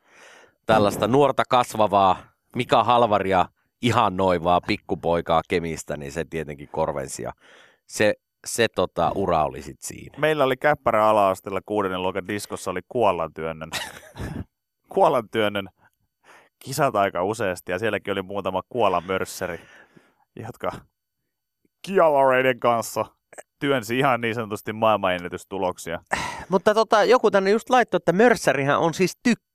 tällaista 0.67 1.07
nuorta 1.07 1.43
kasvavaa 1.49 2.17
Mika 2.55 2.83
Halvaria 2.83 3.45
ihan 3.81 4.17
noivaa 4.17 4.61
pikkupoikaa 4.61 5.41
Kemistä, 5.49 5.97
niin 5.97 6.11
se 6.11 6.25
tietenkin 6.29 6.69
korvensi 6.71 7.23
ja 7.23 7.31
se, 7.87 8.13
se 8.45 8.67
tota, 8.75 9.11
ura 9.15 9.43
oli 9.43 9.61
sit 9.61 9.81
siinä. 9.81 10.17
Meillä 10.19 10.43
oli 10.43 10.57
käppärä 10.57 11.07
ala-asteella 11.07 11.61
kuudennen 11.65 12.01
luokan 12.01 12.27
diskossa 12.27 12.71
oli 12.71 12.81
kuollantyönnön. 12.87 13.69
kuollantyönnön 14.93 15.69
kisat 16.59 16.95
aika 16.95 17.23
useasti 17.23 17.71
ja 17.71 17.79
sielläkin 17.79 18.11
oli 18.11 18.21
muutama 18.21 18.61
kuolamörsseri, 18.69 19.59
jotka 20.35 20.71
kialareiden 21.81 22.59
kanssa 22.59 23.05
työnsi 23.59 23.99
ihan 23.99 24.21
niin 24.21 24.35
sanotusti 24.35 24.73
maailmanennätystuloksia. 24.73 25.99
Mutta 26.49 26.73
tota, 26.73 27.03
joku 27.03 27.31
tänne 27.31 27.49
just 27.49 27.69
laittoi, 27.69 27.97
että 27.97 28.13
mörssärihän 28.13 28.79
on 28.79 28.93
siis 28.93 29.17
tykki. 29.23 29.46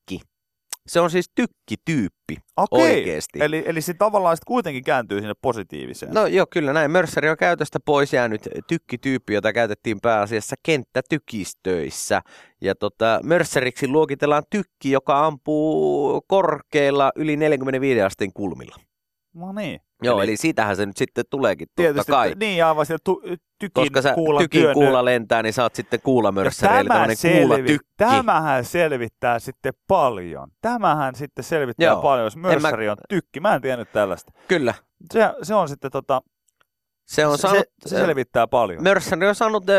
Se 0.87 1.01
on 1.01 1.11
siis 1.11 1.31
tykkityyppi 1.35 2.37
oikeesti. 2.71 3.39
Eli, 3.43 3.63
eli 3.67 3.81
se 3.81 3.95
tavallaan 3.95 4.37
sitten 4.37 4.47
kuitenkin 4.47 4.85
kääntyy 4.85 5.21
sinne 5.21 5.35
positiiviseen. 5.43 6.15
No 6.15 6.27
joo, 6.27 6.47
kyllä 6.51 6.73
näin. 6.73 6.91
Mörssäri 6.91 7.31
on 7.31 7.37
käytöstä 7.37 7.79
pois 7.85 8.13
jäänyt 8.13 8.49
tykkityyppi, 8.67 9.35
jota 9.35 9.53
käytettiin 9.53 10.01
pääasiassa 10.01 10.57
kenttätykistöissä. 10.63 12.23
Ja 12.61 12.75
tota, 12.75 13.21
mörssäriksi 13.23 13.89
luokitellaan 13.89 14.43
tykki, 14.51 14.91
joka 14.91 15.27
ampuu 15.27 16.21
korkeilla 16.27 17.13
yli 17.17 17.37
45 17.37 18.03
asteen 18.03 18.33
kulmilla. 18.33 18.77
no 19.35 19.53
niin. 19.53 19.81
Joo, 20.07 20.21
eli, 20.23 20.31
eli 20.31 20.37
siitähän 20.37 20.77
se 20.77 20.87
nyt 20.87 20.97
sitten 20.97 21.25
tuleekin 21.31 21.69
totta 21.69 21.83
Tietysti, 21.83 22.13
kai. 22.13 22.35
niin 22.41 22.65
aivan 22.65 22.87
siellä 22.87 23.01
tu, 23.05 23.23
tykin 23.59 23.73
Koska 23.75 24.03
sä 24.03 24.15
kuulan 24.15 24.43
tykin 24.43 24.61
työnnö- 24.63 24.75
kuulla 24.75 25.05
lentää, 25.05 25.43
niin 25.43 25.55
oot 25.63 25.75
sitten 25.75 26.01
kuulamörssäri, 26.03 26.77
eli 26.81 26.89
tämmöinen 26.89 27.17
kuulatykki. 27.39 27.89
tämähän 27.97 28.65
selvittää 28.65 29.39
sitten 29.39 29.73
paljon. 29.89 30.49
Tämähän 30.61 31.15
sitten 31.15 31.45
selvittää 31.45 31.87
Joo. 31.87 32.03
paljon, 32.03 32.25
jos 32.25 32.37
mä- 32.37 32.49
mörssäri 32.49 32.89
on 32.89 32.97
tykki. 33.09 33.41
Mä 33.41 33.55
en 33.55 33.63
tiennyt 33.63 33.93
tällaista. 33.93 34.33
Kyllä, 34.49 34.75
Se, 35.13 35.21
se 35.43 35.55
on 35.55 35.69
sitten 35.69 35.91
tota, 35.91 36.23
se 37.07 37.27
on 37.27 37.39
saanut... 37.39 37.65
se, 37.83 37.89
se 37.89 37.97
selvittää 37.97 38.47
paljon. 38.47 38.83
Mörssäri 38.83 39.29
on 39.29 39.35
saanut 39.35 39.65
äh, 39.71 39.77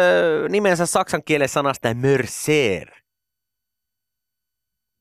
nimensä 0.50 0.86
saksan 0.86 1.22
kielen 1.26 1.50
sanasta 1.50 1.94
mörser. 1.94 3.03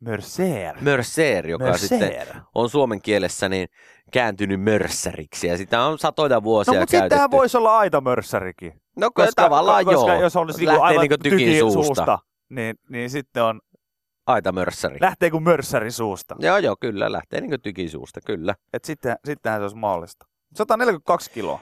Mörser. 0.05 0.77
Mörser, 0.81 1.47
joka 1.49 1.77
sitten 1.79 1.99
Mörser. 1.99 2.37
on 2.55 2.69
suomen 2.71 3.03
kielessä 3.03 3.49
niin 3.49 3.69
kääntynyt 4.13 4.61
mörssäriksi. 4.61 5.47
Ja 5.47 5.57
sitä 5.57 5.83
on 5.83 5.99
satoja 5.99 6.43
vuosia 6.43 6.75
No 6.75 6.81
mutta 6.81 6.91
käytetty. 6.91 7.05
sittenhän 7.15 7.31
voisi 7.31 7.57
olla 7.57 7.79
aita 7.79 8.01
mörssärikin. 8.01 8.73
No 8.97 9.11
koska, 9.15 9.43
tavallaan 9.43 9.85
koska 9.85 10.13
joo. 10.13 10.23
jos 10.23 10.37
olisi 10.37 10.59
niinku 10.59 10.71
Lähtee 10.73 10.87
aivan 10.89 11.01
niinku 11.03 11.17
tykin 11.23 11.59
suusta. 11.59 11.85
suusta 11.85 12.19
niin, 12.49 12.77
niin 12.89 13.11
sitten 13.11 13.43
on, 13.43 13.61
Aita 14.27 14.53
mörssäri. 14.53 14.97
lähtee 15.01 15.31
kuin 15.31 15.43
mörssäri 15.43 15.91
suusta. 15.91 16.37
Joo, 16.39 16.59
joo, 16.59 16.77
kyllä. 16.81 17.13
Lähtee 17.13 17.41
niin 17.41 17.61
tykin 17.63 17.91
suusta, 17.91 18.21
kyllä. 18.27 18.55
Et 18.73 18.85
sitten, 18.85 19.17
sittenhän 19.25 19.61
se 19.61 19.63
olisi 19.63 19.77
mahdollista. 19.77 20.27
142 20.57 21.31
kiloa. 21.31 21.61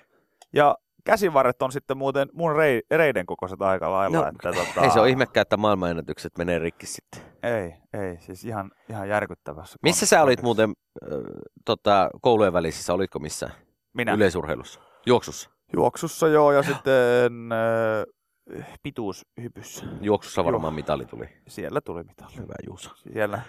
Ja 0.53 0.77
käsivarret 1.05 1.63
on 1.63 1.73
sitten 1.73 1.97
muuten 1.99 2.29
mun 2.33 2.57
rei, 2.57 2.83
reiden 2.91 3.27
kokoiset 3.27 3.63
aika 3.63 3.93
lailla. 3.93 4.17
No, 4.19 4.27
että, 4.29 4.53
tota, 4.53 4.81
Ei 4.85 4.91
se 4.91 5.01
ole 5.01 5.11
ihmekään, 5.11 5.43
että 5.43 5.57
maailmanennätykset 5.57 6.39
menee 6.39 6.59
rikki 6.59 6.87
sitten. 6.87 7.30
Ei, 7.43 7.75
ei, 8.03 8.17
siis 8.21 8.45
ihan, 8.45 8.71
ihan 8.89 9.09
järkyttävässä. 9.09 9.79
Missä 9.83 10.07
sä 10.07 10.23
olit 10.23 10.43
muuten 10.43 10.73
äh, 11.03 11.19
tota, 11.65 12.11
koulujen 12.21 12.53
välisissä? 12.53 12.95
Olitko 12.95 13.19
missä? 13.19 13.51
Minä. 13.95 14.13
Yleisurheilussa? 14.13 14.81
Juoksussa? 15.07 15.51
Juoksussa 15.77 16.29
joo, 16.29 16.53
ja 16.53 16.63
sitten 16.63 17.33
äh, 17.53 18.67
pituushypyssä. 18.83 19.87
Juoksussa 20.01 20.45
varmaan 20.45 20.73
Joo. 20.73 20.77
mitali 20.77 21.07
tuli. 21.07 21.29
Siellä 21.49 21.81
tuli 21.81 22.03
mitali. 22.05 22.37
Hyvä 22.37 22.55
Juuso. 22.67 22.91
Siellä 22.97 23.43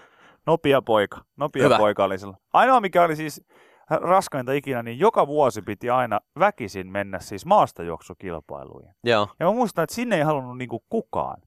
nopea 0.47 0.81
poika. 0.81 1.21
Nopea 1.37 1.63
Hyvä. 1.63 1.77
poika 1.77 2.03
oli 2.03 2.19
sillä. 2.19 2.37
Ainoa 2.53 2.81
mikä 2.81 3.03
oli 3.03 3.15
siis 3.15 3.41
raskainta 3.89 4.51
ikinä, 4.51 4.83
niin 4.83 4.99
joka 4.99 5.27
vuosi 5.27 5.61
piti 5.61 5.89
aina 5.89 6.19
väkisin 6.39 6.91
mennä 6.91 7.19
siis 7.19 7.45
maastajuoksukilpailuihin. 7.45 8.93
Joo. 9.03 9.27
Ja 9.39 9.45
mä 9.45 9.51
muistan, 9.51 9.83
että 9.83 9.95
sinne 9.95 10.15
ei 10.15 10.21
halunnut 10.23 10.57
niinku 10.57 10.83
kukaan. 10.89 11.41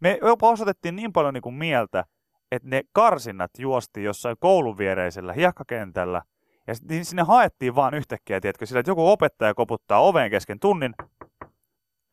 Me 0.00 0.18
jopa 0.22 0.48
osoitettiin 0.48 0.96
niin 0.96 1.12
paljon 1.12 1.34
niinku 1.34 1.50
mieltä, 1.50 2.04
että 2.52 2.68
ne 2.68 2.82
karsinnat 2.92 3.50
juosti 3.58 4.02
jossain 4.02 4.36
koulun 4.40 4.78
viereisellä 4.78 5.32
hiekkakentällä, 5.32 6.22
ja 6.66 6.74
niin 6.88 7.04
sinne 7.04 7.22
haettiin 7.22 7.74
vaan 7.74 7.94
yhtäkkiä, 7.94 8.40
tiedätkö, 8.40 8.66
sillä, 8.66 8.80
että 8.80 8.90
joku 8.90 9.10
opettaja 9.10 9.54
koputtaa 9.54 10.00
oveen 10.00 10.30
kesken 10.30 10.60
tunnin. 10.60 10.94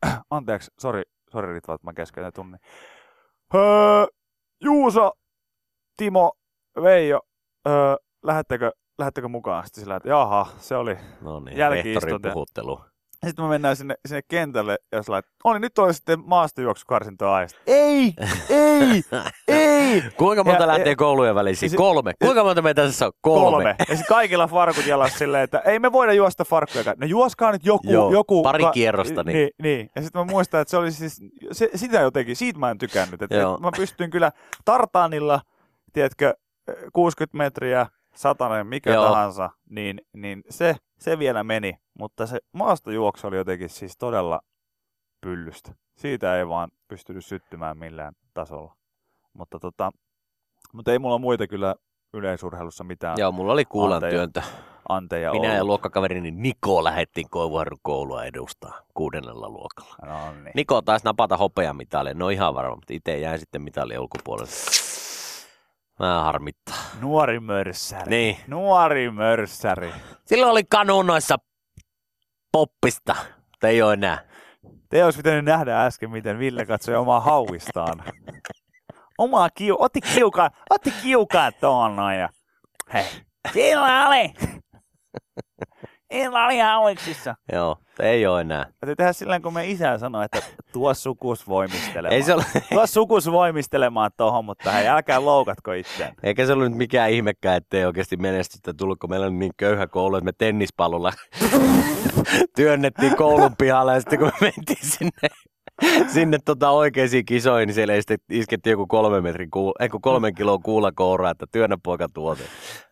Anteeksi, 0.29 0.71
sori, 0.79 1.03
sori 1.29 1.53
Ritva, 1.53 1.73
että 1.73 1.87
mä 1.87 1.93
keskeytän 1.93 2.33
tunnin. 2.33 2.59
Öö, 3.55 4.05
Juuso, 4.63 5.11
Timo, 5.97 6.31
Veijo, 6.83 7.19
öö, 7.67 7.95
lähettekö, 8.23 8.71
lähettekö 8.97 9.27
mukaan? 9.27 9.65
Sitten 9.65 9.83
sillä, 9.83 9.95
että 9.95 10.09
jaha, 10.09 10.47
se 10.57 10.75
oli. 10.75 10.97
No 11.21 11.39
niin, 11.39 11.57
Jälki-istunto. 11.57 12.07
rehtorin 12.07 12.33
puhuttelu. 12.33 12.79
Sitten 13.25 13.46
me 13.46 13.50
mennään 13.50 13.75
sinne, 13.75 13.96
sinne 14.05 14.22
kentälle 14.27 14.77
ja 14.91 15.03
sillä, 15.03 15.17
että 15.17 15.32
oli 15.44 15.60
nyt 15.60 15.77
oli 15.79 15.94
sitten 15.94 16.20
maastojuoksukarsintoa 16.25 17.36
aista. 17.36 17.60
Ei, 17.67 18.13
ei, 18.50 19.03
ei. 19.48 20.03
Kuinka 20.17 20.44
monta 20.44 20.63
Ja- 20.63 20.67
lähtee 20.67 20.89
ja- 20.91 20.96
koulujen 20.96 21.36
välisiin? 21.36 21.70
se- 21.70 21.77
Kolme. 21.77 22.13
Kuinka 22.24 22.44
monta 22.44 22.62
meitä 22.62 22.82
tässä 22.82 23.05
on? 23.05 23.12
Kolme. 23.22 23.50
Kolme. 23.51 23.70
Ja 23.79 23.86
sitten 23.86 24.05
kaikilla 24.15 24.48
farkut 24.48 24.86
jalas 24.88 25.17
silleen, 25.17 25.44
että 25.44 25.60
ei 25.60 25.79
me 25.79 25.91
voida 25.91 26.13
juosta 26.13 26.46
farkkuja. 26.46 26.84
No 26.98 27.08
juoskaa 27.08 27.51
nyt 27.51 27.65
joku. 27.65 27.91
Joo, 27.91 28.12
joku 28.12 28.44
pari 28.44 28.63
kierrosta, 28.74 29.24
niin. 29.24 29.36
Niin, 29.38 29.50
niin. 29.62 29.89
Ja 29.96 30.01
sitten 30.01 30.22
mä 30.22 30.32
muistan, 30.32 30.62
että 30.62 30.70
se 30.72 30.77
oli 30.77 30.91
siis, 30.91 31.22
se, 31.51 31.70
sitä 31.75 32.00
jotenkin, 32.00 32.36
siitä 32.36 32.60
mä 32.60 32.72
en 32.72 32.77
tykännyt. 32.77 33.22
Että, 33.22 33.36
Joo. 33.36 33.53
että 33.53 33.62
mä 33.67 33.72
pystyn 33.77 34.10
kyllä 34.10 34.32
tartaanilla, 34.65 35.41
tiedätkö, 35.94 36.34
60 36.94 37.38
metriä, 37.38 37.88
satanen, 38.15 38.67
mikä 38.67 38.94
Joo. 38.94 39.05
tahansa, 39.05 39.50
niin, 39.70 40.01
niin 40.13 40.44
se, 40.50 40.75
se 40.99 41.19
vielä 41.19 41.43
meni. 41.43 41.77
Mutta 41.99 42.25
se 42.25 42.39
maastojuoksu 42.51 43.27
oli 43.27 43.37
jotenkin 43.37 43.69
siis 43.69 43.97
todella 43.97 44.39
pyllystä. 45.21 45.71
Siitä 45.95 46.37
ei 46.37 46.47
vaan 46.47 46.69
pystynyt 46.87 47.25
syttymään 47.25 47.77
millään 47.77 48.13
tasolla. 48.33 48.75
Mutta, 49.33 49.59
tota, 49.59 49.91
mutta 50.73 50.91
ei 50.91 50.99
mulla 50.99 51.17
muita 51.17 51.47
kyllä 51.47 51.75
yleisurheilussa 52.13 52.83
mitään 52.83 53.17
Joo, 53.17 53.31
mulla 53.31 53.53
oli 53.53 53.65
kuulan 53.65 53.95
Anteja. 53.95 54.11
työntö. 54.11 54.41
anteja 54.89 55.31
Minä 55.31 55.47
ja 55.47 55.53
ollut. 55.53 55.67
luokkakaverini 55.67 56.31
Niko 56.31 56.83
lähettiin 56.83 57.29
Koivuharjun 57.29 57.79
koulua 57.81 58.23
edustaa 58.23 58.81
kuudennella 58.93 59.49
luokalla. 59.49 59.95
No 60.05 60.31
niin. 60.33 60.51
Niko 60.55 60.81
taisi 60.81 61.05
napata 61.05 61.37
hopeamitalia, 61.37 62.13
no 62.13 62.29
ihan 62.29 62.55
varma, 62.55 62.75
mutta 62.75 62.93
itse 62.93 63.19
jäin 63.19 63.39
sitten 63.39 63.61
mitalin 63.61 63.99
ulkopuolelle. 63.99 64.51
Mä 65.99 66.23
harmittaa. 66.23 66.75
Nuori 67.01 67.39
mörssäri. 67.39 68.09
Niin. 68.09 68.37
Nuori 68.47 69.11
mörssäri. 69.11 69.93
Silloin 70.25 70.51
oli 70.51 70.63
kanunoissa 70.63 71.37
poppista, 72.51 73.15
mutta 73.39 73.67
ei 73.67 73.81
ole 73.81 73.93
enää. 73.93 74.19
Te 74.89 75.05
olisi 75.05 75.17
pitänyt 75.17 75.45
nähdä 75.45 75.85
äsken, 75.85 76.11
miten 76.11 76.39
Ville 76.39 76.65
katsoi 76.65 76.95
omaa 76.95 77.19
hauistaan. 77.19 78.03
Omaa 79.17 79.49
kiu... 79.49 79.75
Otti 79.79 80.01
kiukaan, 80.01 80.51
otti 80.69 80.93
kiukaan 81.03 81.53
tuon 81.61 81.95
noin 81.95 82.19
ja... 82.19 82.29
Hei. 82.93 83.05
Sillä 83.53 84.07
oli. 84.07 84.33
Sillä 86.24 86.45
oli 86.45 86.60
hauiksissa. 86.60 87.36
Joo, 87.53 87.77
ei 88.00 88.27
ole 88.27 88.41
enää. 88.41 88.65
Täytyy 88.79 88.95
tehdä 88.95 89.13
silleen, 89.13 89.41
kun 89.41 89.53
me 89.53 89.67
isä 89.67 89.98
sanoi, 89.98 90.25
että 90.25 90.41
tuo 90.74 90.93
sukus 90.93 91.48
voimistelemaan. 91.48 92.13
Ei 92.13 92.24
se 92.24 92.34
ole, 92.34 92.43
Tuo 92.74 92.88
sukus 92.88 93.31
voimistelemaan 93.31 94.12
tohon, 94.17 94.45
mutta 94.45 94.72
hei, 94.72 94.88
älkää 94.88 95.25
loukatko 95.25 95.72
itseään. 95.74 96.13
eikä 96.24 96.45
se 96.45 96.53
ollut 96.53 96.67
nyt 96.69 96.77
mikään 96.77 97.10
ihmekään, 97.12 97.57
ettei 97.57 97.86
oikeasti 97.86 98.17
menestystä 98.17 98.74
tullut, 98.74 99.00
kun 99.00 99.10
meillä 99.10 99.25
oli 99.25 99.36
niin 99.36 99.51
köyhä 99.57 99.88
koulu, 99.88 100.15
että 100.15 100.25
me 100.25 100.31
tennispallolla 100.38 101.12
työnnettiin 102.55 103.15
koulun 103.15 103.55
pihalle 103.57 103.93
ja 103.93 104.00
sitten 104.00 104.19
kun 104.19 104.31
me 104.41 104.51
mentiin 104.57 104.89
sinne, 104.91 105.27
sinne 106.13 106.37
tota 106.45 106.69
oikeisiin 106.69 107.25
kisoihin, 107.25 107.67
niin 107.67 107.75
siellä 107.75 107.93
iskettiin 108.29 108.71
joku 108.71 108.87
kolmen, 108.87 109.23
metrin 109.23 109.51
kuul, 109.51 109.73
ei, 109.79 109.89
kun 109.89 110.01
kolmen 110.01 110.35
kilon 110.35 110.63
kuulakouraa, 110.63 111.31
että 111.31 111.45
työnnä 111.51 111.77
poika 111.83 112.09
tuote. 112.13 112.43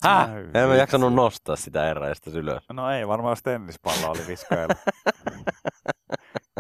Häh? 0.04 0.30
En 0.54 0.68
mä 0.68 0.76
jaksanut 0.76 1.14
nostaa 1.14 1.56
sitä 1.56 1.90
eräistä 1.90 2.32
ylös. 2.34 2.64
No 2.74 2.92
ei, 2.92 3.08
varmaan 3.08 3.32
jos 3.32 3.44
tennispallo 3.44 4.10
oli 4.10 4.28
viskailla. 4.28 4.76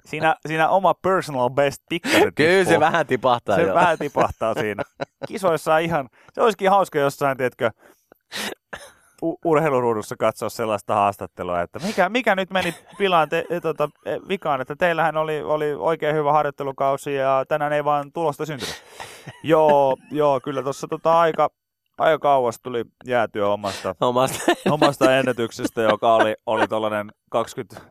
Siinä, 0.05 0.35
siinä 0.47 0.69
oma 0.69 0.93
personal 0.93 1.49
best 1.49 1.81
pikkasen 1.89 2.33
Kyllä 2.35 2.65
se 2.65 2.79
vähän 2.79 3.07
tipahtaa 3.07 3.55
se 3.55 3.61
jo. 3.61 3.73
vähän 3.73 3.97
tipahtaa 3.97 4.53
siinä. 4.53 4.83
Kisoissa 5.27 5.77
ihan, 5.77 6.09
se 6.33 6.41
olisikin 6.41 6.69
hauska 6.69 6.99
jossain, 6.99 7.37
tiedätkö, 7.37 7.71
urheiluruudussa 9.45 10.15
katsoa 10.19 10.49
sellaista 10.49 10.95
haastattelua, 10.95 11.61
että 11.61 11.79
mikä, 11.79 12.09
mikä 12.09 12.35
nyt 12.35 12.49
meni 12.49 12.75
pilaan 12.97 13.29
te, 13.29 13.45
tota, 13.61 13.89
e, 14.05 14.17
vikaan, 14.27 14.61
että 14.61 14.75
teillähän 14.75 15.17
oli, 15.17 15.43
oli 15.43 15.73
oikein 15.73 16.15
hyvä 16.15 16.31
harjoittelukausi 16.31 17.15
ja 17.15 17.45
tänään 17.47 17.73
ei 17.73 17.83
vaan 17.83 18.11
tulosta 18.11 18.45
syntynyt. 18.45 18.83
joo, 19.43 19.97
joo, 20.11 20.39
kyllä 20.39 20.63
tuossa 20.63 20.87
tota 20.87 21.19
aika, 21.19 21.49
aika 21.97 22.19
kauas 22.19 22.59
tuli 22.59 22.83
jäätyä 23.05 23.47
omasta, 23.47 23.95
Omasta. 24.01 24.39
omasta 24.69 25.17
ennätyksestä, 25.17 25.81
joka 25.81 26.15
oli, 26.15 26.35
oli 26.45 26.67
tuollainen 26.67 27.11
20, 27.29 27.81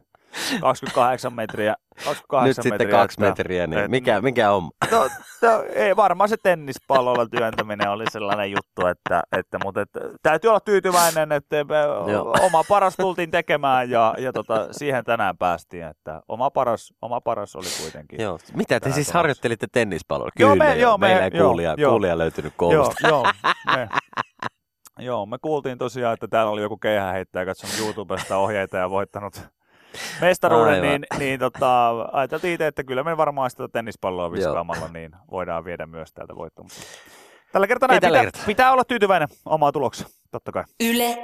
28 0.61 1.33
metriä. 1.33 1.75
28 2.05 2.47
Nyt 2.49 2.55
sitten 2.57 2.73
metriä, 2.73 2.91
kaksi 2.91 3.15
että- 3.15 3.27
metriä, 3.29 3.67
niin 3.67 3.79
et- 3.81 3.91
mikä, 3.91 4.21
mikä 4.21 4.53
on? 4.53 4.71
No, 4.91 5.09
no, 5.43 5.65
ei, 5.75 5.97
varmaan 5.97 6.29
se 6.29 6.37
tennispallolla 6.43 7.27
työntäminen 7.27 7.91
oli 7.91 8.05
sellainen 8.11 8.51
juttu, 8.51 8.87
että, 8.87 9.23
että 9.39 9.59
mutta 9.65 9.81
että, 9.81 10.01
täytyy 10.23 10.49
olla 10.49 10.61
tyytyväinen, 10.61 11.33
että 11.33 11.57
Joo. 12.13 12.35
oma 12.43 12.65
paras 12.69 12.97
tultiin 12.97 13.31
tekemään 13.31 13.91
ja, 13.91 14.15
ja 14.19 14.33
tota, 14.33 14.69
siihen 14.73 15.05
tänään 15.05 15.39
päästiin, 15.39 15.85
että 15.85 16.21
oma 16.29 16.51
paras, 16.51 16.93
oma 17.03 17.21
paras 17.21 17.57
oli 17.57 17.67
kuitenkin. 17.83 18.21
Joo. 18.23 18.39
Mitä 18.55 18.81
te 18.81 18.85
siis 18.93 18.95
tulossa. 19.07 19.19
harjoittelitte 19.19 19.67
tennispallolla? 19.73 20.31
Joo, 20.39 20.53
Kyllä, 20.53 20.65
me- 20.65 20.77
joo, 20.77 20.99
me- 20.99 21.07
meillä 21.07 21.25
ei 21.25 21.31
joo, 21.35 21.47
kuulija, 21.49 21.75
joo. 21.79 21.91
kuulija 21.91 22.19
löytynyt 22.19 22.53
Joo, 22.61 22.71
koulusta. 22.71 23.09
joo, 23.09 23.27
me, 23.77 23.89
joo, 24.99 25.27
me 25.27 25.39
kuultiin 25.43 25.79
tosiaan, 25.79 26.15
että 26.15 26.29
täällä 26.29 26.51
oli 26.53 26.63
joku 26.63 26.77
keihäheittäjä 26.77 27.45
katsonut 27.47 27.79
YouTubesta 27.79 28.37
ohjeita 28.37 28.77
ja 28.77 28.91
voittanut 28.91 29.35
mestaruuden, 30.21 30.75
Aivan. 30.75 30.89
niin, 30.89 31.05
niin 31.19 31.41
tota, 31.41 31.91
ajateltiin 32.13 32.55
itse, 32.55 32.67
että 32.67 32.85
kyllä 32.85 33.05
me 33.05 33.17
varmaan 33.17 33.51
sitä 33.51 33.69
tennispalloa 33.69 34.33
viskaamalla 34.33 34.89
niin 34.89 35.11
voidaan 35.31 35.65
viedä 35.65 35.87
myös 35.87 36.13
täältä 36.13 36.37
voittoa. 36.37 36.63
Mutta 36.63 36.81
Tällä 37.53 37.67
kertaa 37.67 37.87
Ei 37.87 37.91
näin, 37.91 38.01
tällä 38.01 38.19
pitää, 38.19 38.25
kertaa. 38.33 38.47
pitää 38.47 38.73
olla 38.73 38.85
tyytyväinen 38.85 39.29
omaa 39.45 39.73
tulokseen, 39.73 40.11
totta 40.31 40.53
kai. 40.53 40.65
Yle 40.81 41.19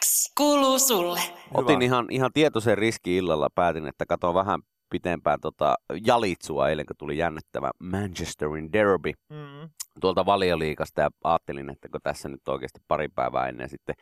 X 0.00 0.32
kuuluu 0.38 0.78
sulle. 0.78 1.20
Otin 1.54 1.74
Hyvä. 1.76 1.84
ihan, 1.84 2.06
ihan 2.10 2.30
tietoisen 2.34 2.78
riski 2.78 3.16
illalla, 3.16 3.48
päätin, 3.54 3.88
että 3.88 4.06
katon 4.06 4.34
vähän 4.34 4.60
pitempään 4.90 5.38
tota 5.40 5.74
Jalitsua 6.06 6.68
eilen, 6.68 6.86
kun 6.86 6.96
tuli 6.98 7.18
jännittävä 7.18 7.70
Manchesterin 7.82 8.72
derby 8.72 9.12
Mm. 9.30 9.68
tuolta 10.00 10.26
valioliikasta 10.26 11.00
ja 11.00 11.10
ajattelin, 11.24 11.70
että 11.70 11.88
kun 11.88 12.00
tässä 12.02 12.28
nyt 12.28 12.48
oikeasti 12.48 12.80
pari 12.88 13.08
päivää 13.08 13.48
ennen 13.48 13.68
sitten 13.68 13.94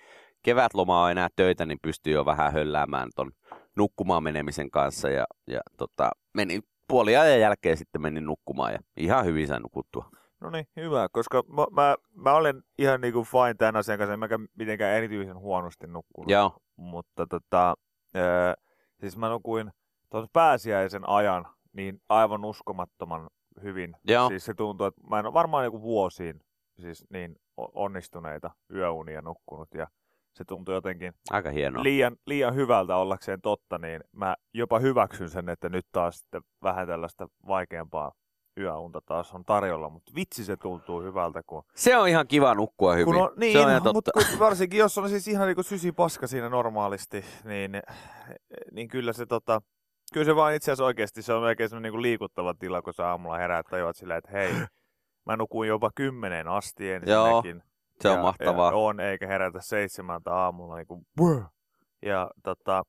kevätlomaa 0.42 1.05
on 1.05 1.11
enää 1.11 1.29
töitä, 1.37 1.66
niin 1.66 1.79
pystyy 1.83 2.12
jo 2.12 2.25
vähän 2.25 2.53
hölläämään 2.53 3.09
ton 3.16 3.31
nukkumaan 3.81 4.23
menemisen 4.23 4.71
kanssa 4.71 5.09
ja, 5.09 5.25
ja 5.47 5.61
tota, 5.77 6.11
meni 6.35 6.61
puoli 6.88 7.16
ajan 7.16 7.40
jälkeen 7.40 7.77
sitten 7.77 8.03
menin 8.03 8.25
nukkumaan 8.25 8.73
ja 8.73 8.79
ihan 8.97 9.25
hyvin 9.25 9.47
sain 9.47 9.62
nukuttua. 9.62 10.11
No 10.40 10.51
niin, 10.51 10.66
hyvä, 10.77 11.09
koska 11.12 11.43
mä, 11.49 11.66
mä, 11.71 11.97
mä 12.14 12.33
olen 12.33 12.62
ihan 12.79 13.01
niinku 13.01 13.25
fine 13.25 13.55
tämän 13.55 13.77
asian 13.77 13.99
kanssa, 13.99 14.12
en 14.12 14.19
mäkään 14.19 14.49
mitenkään 14.55 14.97
erityisen 14.97 15.38
huonosti 15.38 15.87
nukkunut. 15.87 16.31
Joo, 16.31 16.57
mutta 16.77 17.27
tota, 17.27 17.75
ää, 18.14 18.55
siis 19.01 19.16
mä 19.16 19.29
nukuin 19.29 19.71
tuon 20.11 20.29
pääsiäisen 20.33 21.09
ajan 21.09 21.47
niin 21.73 22.03
aivan 22.09 22.45
uskomattoman 22.45 23.31
hyvin. 23.62 23.97
Joo. 24.05 24.29
Siis 24.29 24.45
se 24.45 24.55
tuntuu, 24.55 24.87
että 24.87 25.01
mä 25.11 25.19
en 25.19 25.27
ole 25.27 25.35
varmaan 25.35 25.64
joku 25.64 25.83
vuosiin 25.83 26.40
siis 26.81 27.05
niin 27.11 27.37
onnistuneita 27.57 28.51
yöunia 28.75 29.23
nukkunut 29.23 29.69
ja 29.75 29.87
se 30.35 30.45
tuntuu 30.45 30.75
jotenkin 30.75 31.12
aika 31.31 31.51
hienoa. 31.51 31.83
liian, 31.83 32.16
liian 32.27 32.55
hyvältä 32.55 32.97
ollakseen 32.97 33.40
totta, 33.40 33.79
niin 33.79 34.01
mä 34.12 34.37
jopa 34.55 34.79
hyväksyn 34.79 35.31
sen, 35.31 35.49
että 35.49 35.69
nyt 35.69 35.87
taas 35.93 36.19
sitten 36.19 36.43
vähän 36.62 36.87
tällaista 36.87 37.29
vaikeampaa 37.47 38.12
yöunta 38.61 39.01
taas 39.07 39.35
on 39.35 39.45
tarjolla, 39.45 39.90
mutta 39.90 40.12
vitsi 40.14 40.45
se 40.45 40.57
tuntuu 40.57 41.03
hyvältä, 41.03 41.43
kun 41.47 41.62
Se 41.75 41.97
on 41.97 42.09
ihan 42.09 42.27
kiva 42.29 42.55
nukkua 42.55 42.93
hyvin. 42.93 43.05
kun 43.05 43.23
on, 43.23 43.31
niin, 43.37 43.53
se 43.53 43.59
on 43.59 43.71
ihan 43.71 43.83
mutta 43.83 44.11
totta. 44.14 44.31
kun, 44.31 44.38
varsinkin 44.38 44.79
jos 44.79 44.99
on 44.99 45.09
siis 45.09 45.29
ihan 45.29 45.47
niinku 45.47 45.62
sysi 45.62 45.93
paska 45.93 46.27
siinä 46.27 46.49
normaalisti, 46.49 47.25
niin, 47.45 47.83
niin 48.73 48.88
kyllä 48.88 49.12
se 49.12 49.27
tota, 49.27 49.62
kyllä 50.12 50.25
se 50.25 50.37
vaan 50.37 50.55
itse 50.55 50.73
asiassa 50.73 50.85
oikeasti 50.85 51.23
se 51.23 51.33
on 51.33 51.43
melkein 51.43 51.69
semmoinen 51.69 51.93
niinku 51.93 52.03
liikuttava 52.03 52.55
tila, 52.55 52.83
kun 52.83 52.95
sä 52.95 53.09
aamulla 53.09 53.38
heräät 53.38 53.66
tajuat 53.71 53.97
silleen, 53.97 54.19
että 54.19 54.31
hei, 54.31 54.53
mä 55.27 55.37
nukuin 55.37 55.69
jopa 55.69 55.90
kymmeneen 55.95 56.49
asti 56.49 56.90
ensinnäkin. 56.90 57.62
Se 58.03 58.09
on 58.09 58.17
ja, 58.17 58.23
mahtavaa. 58.23 58.71
Ja 58.71 58.77
on, 58.77 59.01
eikä 59.01 59.27
herätä 59.27 59.61
seitsemältä 59.61 60.35
aamulla 60.35 60.77
niinku, 60.77 61.03
"Brr." 61.17 61.45
ja 62.03 62.31
tota, 62.43 62.83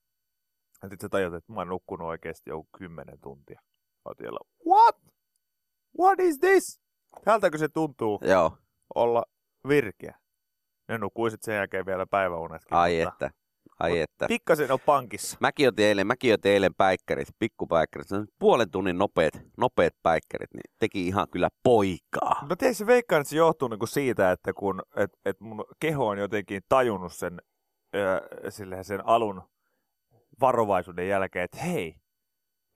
ja 0.84 0.90
sit 0.90 1.02
sä 1.02 1.10
tajut, 1.10 1.34
että 1.34 1.54
mä 1.54 1.60
oon 1.60 1.68
nukkunut 1.68 2.08
oikeasti 2.08 2.50
joku 2.50 2.70
kymmenen 2.78 3.20
tuntia. 3.22 3.62
Siellä, 4.18 4.40
what? 4.68 4.96
What 6.00 6.20
is 6.20 6.40
this? 6.40 6.82
Tältäkö 7.26 7.58
se 7.58 7.70
tuntuu 7.70 8.20
Joo, 8.22 8.58
olla 8.96 9.24
virkeä? 9.68 10.20
Ne 10.88 10.98
nukuisit 10.98 11.44
sen 11.44 11.56
jälkeen 11.56 11.86
vielä 11.86 12.06
päiväunetkin. 12.08 12.78
ai 12.78 13.06
mutta, 13.06 13.26
että. 13.26 13.41
Ai 13.82 14.00
että. 14.00 14.28
Pikkasen 14.28 14.72
on 14.72 14.80
pankissa. 14.86 15.38
Mäkin 15.42 15.68
otin 15.68 15.86
eilen, 15.86 16.08
mäkin 16.08 16.34
otin 16.34 16.52
eilen 16.52 16.76
päikkärit, 16.76 17.28
pikkupäikkärit. 17.40 18.08
Se 18.08 18.16
on 18.16 18.28
Puolen 18.40 18.72
tunnin 18.72 18.98
nopeat, 18.98 19.34
nopeat 19.58 19.94
päikkärit, 20.04 20.54
niin 20.54 20.74
teki 20.80 21.08
ihan 21.08 21.28
kyllä 21.32 21.50
poikaa. 21.64 22.46
Mä 22.50 22.56
tiedän, 22.56 22.76
se 22.76 22.86
veikkaan, 22.86 23.22
että 23.22 23.30
se 23.30 23.36
johtuu 23.36 23.68
niinku 23.68 23.86
siitä, 23.86 24.32
että 24.32 24.54
kun 24.54 24.82
et, 24.96 25.12
et 25.26 25.40
mun 25.40 25.66
keho 25.80 26.08
on 26.08 26.18
jotenkin 26.18 26.62
tajunnut 26.70 27.14
sen, 27.14 27.42
ö, 27.96 28.22
sen 28.82 29.08
alun 29.08 29.42
varovaisuuden 30.42 31.08
jälkeen, 31.08 31.46
että 31.46 31.58
hei, 31.58 31.96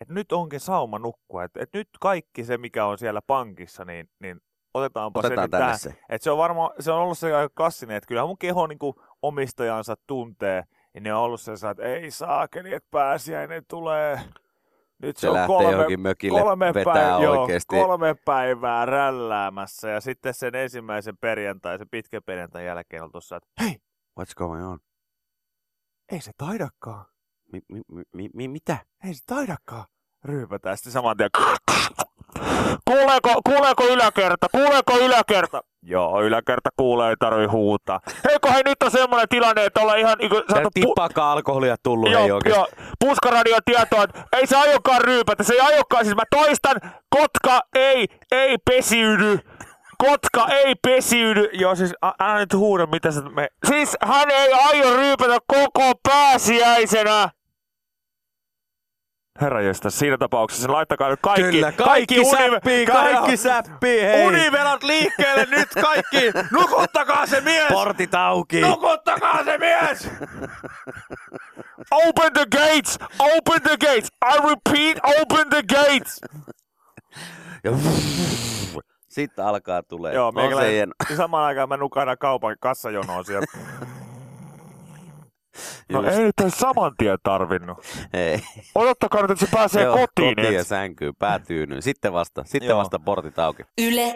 että 0.01 0.13
nyt 0.13 0.31
onkin 0.31 0.59
sauma 0.59 0.99
nukkua. 0.99 1.43
Että 1.43 1.59
et 1.63 1.69
nyt 1.73 1.89
kaikki 1.99 2.43
se, 2.43 2.57
mikä 2.57 2.85
on 2.85 2.97
siellä 2.97 3.21
pankissa, 3.27 3.85
niin, 3.85 4.09
niin 4.19 4.41
otetaanpa 4.73 5.21
se 5.21 5.27
Otetaan 5.27 5.45
nyt 5.45 5.51
tähän. 5.51 5.79
se. 5.79 5.95
Et 6.09 6.21
se 6.21 6.31
on 6.31 6.37
varmaan, 6.37 6.71
se 6.79 6.91
on 6.91 6.99
ollut 6.99 7.17
se 7.17 7.33
aika 7.35 7.53
klassinen, 7.57 7.97
että 7.97 8.07
kyllähän 8.07 8.27
mun 8.27 8.37
keho 8.37 8.67
niinku 8.67 8.95
omistajansa 9.21 9.95
tuntee, 10.07 10.63
ja 10.95 11.01
ne 11.01 11.13
on 11.13 11.21
ollut 11.21 11.41
se, 11.41 11.51
että 11.51 11.83
ei 11.83 12.11
saakeli, 12.11 12.73
että 12.73 12.87
pääsiäinen 12.91 13.63
tulee. 13.67 14.21
Nyt 15.01 15.17
se, 15.17 15.21
Se 15.21 15.29
on 15.29 15.47
kolme, 15.47 15.97
mökille 15.97 16.41
kolme, 16.41 16.73
päivää, 16.73 17.19
joo, 17.19 17.47
kolme 17.67 18.15
päivää 18.25 18.85
rälläämässä, 18.85 19.89
ja 19.89 20.01
sitten 20.01 20.33
sen 20.33 20.55
ensimmäisen 20.55 21.17
perjantai, 21.17 21.77
sen 21.77 21.89
pitkän 21.89 22.21
perjantai 22.25 22.65
jälkeen 22.65 23.03
on 23.03 23.11
tuossa, 23.11 23.35
että 23.35 23.49
hei, 23.63 23.77
What's 24.19 24.33
going 24.35 24.67
on? 24.67 24.79
ei 26.11 26.21
se 26.21 26.31
taidakaan, 26.37 27.05
Mi, 27.53 27.61
mi, 27.69 27.81
mi, 27.91 28.03
mi, 28.13 28.29
mi, 28.33 28.47
mitä? 28.47 28.77
ei 29.07 29.13
se 29.13 29.23
taidakaan. 29.25 29.85
Ryypätään 30.23 30.77
sitten 30.77 30.93
saman 30.93 31.17
tien. 31.17 31.29
Kuuleeko, 32.85 33.41
kuuleeko 33.45 33.83
yläkerta? 33.87 34.47
Kuuleeko 34.51 34.97
yläkerta? 34.97 35.61
Joo, 35.87 36.21
yläkerta 36.23 36.69
kuulee, 36.77 37.09
ei 37.09 37.15
tarvi 37.19 37.45
huutaa. 37.45 37.99
Heikko, 38.29 38.49
hei 38.53 38.63
nyt 38.65 38.83
on 38.83 38.91
semmoinen 38.91 39.29
tilanne, 39.29 39.65
että 39.65 39.81
ollaan 39.81 39.99
ihan 39.99 40.17
niinku... 40.17 40.41
Täällä 40.41 40.69
tippaakaan 40.73 41.31
alkoholia 41.31 41.75
tullut, 41.83 42.07
ei 42.07 42.13
Joo, 42.13 42.21
oikeesti. 42.35 42.49
joo. 42.49 42.67
Puskaradio 42.99 43.57
tietoa, 43.65 44.03
että 44.03 44.23
ei 44.37 44.47
se 44.47 44.57
aiokaan 44.57 45.01
ryypätä, 45.01 45.43
se 45.43 45.53
ei 45.53 45.59
aiokaan, 45.59 46.05
siis 46.05 46.15
mä 46.15 46.23
toistan, 46.29 46.75
kotka 47.09 47.61
ei, 47.75 48.07
ei 48.31 48.57
pesiydy. 48.69 49.39
Kotka 49.97 50.47
ei 50.47 50.75
pesiydy. 50.87 51.49
Joo, 51.53 51.75
siis 51.75 51.93
älä 52.19 52.39
nyt 52.39 52.53
huuda, 52.53 52.85
mitä 52.85 53.11
sä 53.11 53.21
me... 53.21 53.47
Siis 53.67 53.97
hän 54.01 54.31
ei 54.31 54.53
aio 54.53 54.95
ryypätä 54.97 55.37
koko 55.47 55.91
pääsiäisenä. 56.09 57.29
Herra 59.41 59.61
josta, 59.61 59.89
siinä 59.89 60.17
tapauksessa 60.17 60.71
laittakaa 60.71 61.09
nyt 61.09 61.19
kaikki, 61.21 61.41
Kyllä, 61.51 61.71
kaikki, 61.71 62.19
uni- 62.19 62.31
säppii, 62.31 62.85
ka- 62.85 62.93
kaikki 62.93 63.37
säppii, 63.37 64.01
hei! 64.01 64.25
Univelat 64.27 64.83
liikkeelle 64.83 65.45
nyt 65.49 65.69
kaikki! 65.81 66.31
Nukuttakaa 66.51 67.25
se 67.25 67.41
mies! 67.41 67.67
Portit 67.73 68.15
auki! 68.15 68.61
Nukuttakaa 68.61 69.43
se 69.43 69.57
mies! 69.57 70.09
Open 71.91 72.33
the 72.33 72.45
gates! 72.51 72.99
Open 73.19 73.61
the 73.61 73.77
gates! 73.77 74.09
I 74.25 74.37
repeat, 74.49 74.97
open 75.21 75.49
the 75.49 75.63
gates! 75.75 76.21
Ja 77.63 77.71
sitten 79.15 79.45
alkaa 79.45 79.83
tulee. 79.83 80.13
Joo, 80.13 80.31
meikäläinen-. 80.31 81.15
Samaan 81.17 81.43
aikaan 81.45 81.69
mä 81.69 81.77
nukahdan 81.77 82.17
kaupan 82.19 82.55
kassajonoon 82.59 83.25
siellä. 83.25 83.45
No 85.89 86.01
Just. 86.01 86.13
ei 86.17 86.23
nyt 86.23 86.39
ole 86.41 86.49
saman 86.49 86.91
tien 86.97 87.17
tarvinnut. 87.23 87.77
Ei. 88.13 88.41
Odottakaa 88.75 89.21
nyt, 89.21 89.31
että 89.31 89.45
se 89.45 89.51
pääsee 89.51 89.83
Joo, 89.83 89.97
kotiin. 89.97 90.35
kotiin 90.35 90.53
ja 90.53 90.61
et- 90.61 90.67
sänkyyn, 90.67 91.13
päätyynyyn. 91.19 91.81
Sitten 91.81 92.13
vasta, 92.13 92.43
sitten 92.45 92.69
Joo. 92.69 92.79
vasta 92.79 92.99
portit 92.99 93.39
auki. 93.39 93.63
Yle 93.77 94.15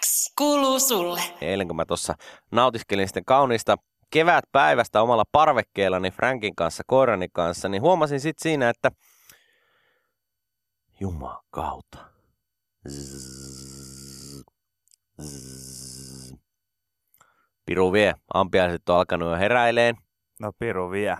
X 0.00 0.32
kuuluu 0.38 0.80
sulle. 0.80 1.20
Eilen 1.40 1.66
kun 1.68 1.76
mä 1.76 1.84
tuossa 1.86 2.14
nautiskelin 2.52 3.08
sitten 3.08 3.24
kauniista 3.24 3.76
kevätpäivästä 4.10 5.02
omalla 5.02 5.24
parvekkeellani 5.32 6.10
Frankin 6.10 6.54
kanssa, 6.56 6.82
koirani 6.86 7.28
kanssa, 7.32 7.68
niin 7.68 7.82
huomasin 7.82 8.20
sitten 8.20 8.42
siinä, 8.42 8.68
että 8.68 8.90
jumakauta. 11.00 11.98
Zzz, 12.88 14.42
zzz. 15.22 16.34
Piru 17.66 17.92
vie, 17.92 18.14
ampiaiset 18.34 18.88
on 18.88 18.96
alkanut 18.96 19.30
jo 19.30 19.36
heräileen. 19.36 19.96
No 20.40 20.52
piru 20.58 20.90
vie. 20.90 21.16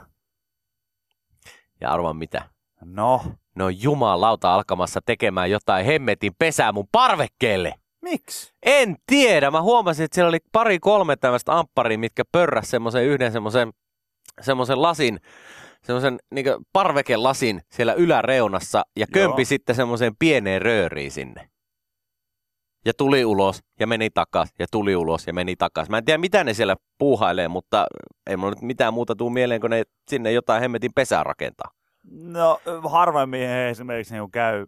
Ja 1.81 1.91
arvan 1.91 2.17
mitä? 2.17 2.43
No. 2.85 3.23
Ne 3.57 3.65
on 3.65 3.83
jumalauta 3.83 4.55
alkamassa 4.55 5.01
tekemään 5.07 5.51
jotain 5.51 5.87
hemmetin 5.87 6.33
pesää 6.39 6.73
mun 6.73 6.89
parvekkeelle. 6.93 7.75
Miksi? 8.03 8.55
En 8.63 8.97
tiedä. 9.07 9.51
Mä 9.51 9.63
huomasin, 9.63 10.05
että 10.05 10.15
siellä 10.15 10.29
oli 10.29 10.39
pari 10.53 10.79
kolme 10.79 11.17
tämmöistä 11.17 11.59
ampparia, 11.59 11.99
mitkä 11.99 12.25
pörräs 12.33 12.71
semmoisen 12.71 13.05
yhden 13.05 13.33
semmoisen 13.33 13.73
semmoisen 14.41 14.83
lasin, 14.83 15.21
semmoisen 15.83 16.19
niin 16.31 16.47
parvekelasin 16.73 17.63
siellä 17.73 17.93
yläreunassa 17.93 18.83
ja 18.97 19.07
kömpi 19.13 19.43
Joo. 19.43 19.47
sitten 19.47 19.75
semmoiseen 19.77 20.17
pieneen 20.19 20.63
rööriin 20.63 21.11
sinne. 21.11 21.49
Ja 22.87 22.95
tuli 22.95 23.25
ulos 23.25 23.61
ja 23.81 23.87
meni 23.87 24.11
takas 24.11 24.49
ja 24.59 24.67
tuli 24.71 24.97
ulos 24.97 25.27
ja 25.27 25.33
meni 25.33 25.57
takas. 25.57 25.89
Mä 25.89 25.99
en 25.99 26.05
tiedä 26.05 26.19
mitä 26.19 26.45
ne 26.45 26.55
siellä 26.55 26.77
puuhailee, 26.99 27.49
mutta 27.49 27.87
ei 28.27 28.37
mulla 28.37 28.53
nyt 28.55 28.63
mitään 28.63 28.95
muuta 28.95 29.17
tuu 29.17 29.31
mieleen, 29.31 29.61
kun 29.61 29.71
ne 29.71 29.83
sinne 30.11 30.33
jotain 30.33 30.61
hemmetin 30.61 30.91
pesää 30.95 31.23
rakentaa. 31.23 31.71
No 32.11 32.61
harvemmin 32.89 33.49
he 33.49 33.69
esimerkiksi 33.69 34.15
niin 34.15 34.31
käy 34.31 34.67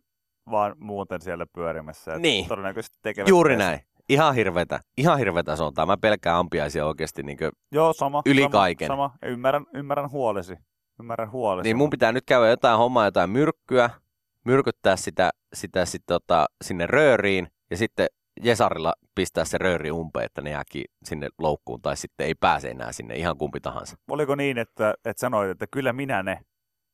vaan 0.50 0.74
muuten 0.78 1.20
siellä 1.20 1.46
pyörimässä. 1.54 2.18
Niin. 2.18 2.48
Todennäköisesti 2.48 2.98
tekevät 3.02 3.28
Juuri 3.28 3.54
pesä. 3.54 3.68
näin. 3.68 3.80
Ihan 4.08 4.34
hirvetä, 4.34 4.80
ihan 4.96 5.18
hirvetä 5.18 5.56
sontaa. 5.56 5.86
Mä 5.86 5.96
pelkään 5.96 6.36
ampiaisia 6.36 6.86
oikeasti 6.86 7.22
niin 7.22 7.38
Joo, 7.72 7.92
sama. 7.92 8.22
Yli 8.26 8.40
sama, 8.42 8.52
kaiken. 8.52 8.86
Sama. 8.86 9.10
Ymmärrän, 9.22 9.66
ymmärrän 9.74 10.10
huolesi. 10.10 10.56
Ymmärrän 11.00 11.30
huolesi. 11.30 11.68
Niin 11.68 11.76
mun 11.76 11.90
pitää 11.90 12.12
nyt 12.12 12.24
käydä 12.26 12.48
jotain 12.48 12.78
hommaa, 12.78 13.04
jotain 13.04 13.30
myrkkyä, 13.30 13.90
myrkyttää 14.44 14.96
sitä, 14.96 15.30
sitä 15.54 15.84
sit, 15.84 16.02
tota, 16.06 16.46
sinne 16.64 16.86
rööriin 16.86 17.48
ja 17.70 17.76
sitten 17.76 18.06
Jesarilla 18.42 18.94
pistää 19.14 19.44
se 19.44 19.59
rööri 19.59 19.90
umpeen, 19.90 20.26
että 20.26 20.42
ne 20.42 20.50
jääkin 20.50 20.85
sinne 21.04 21.28
loukkuun 21.38 21.83
tai 21.83 21.96
sitten 21.96 22.26
ei 22.26 22.35
pääse 22.35 22.68
enää 22.68 22.92
sinne, 22.92 23.16
ihan 23.16 23.38
kumpi 23.38 23.61
tahansa. 23.61 23.96
Oliko 24.11 24.35
niin, 24.35 24.59
että, 24.59 24.94
että 25.04 25.20
sanoit, 25.20 25.50
että 25.50 25.66
kyllä 25.70 25.92
minä 25.92 26.22
ne 26.22 26.40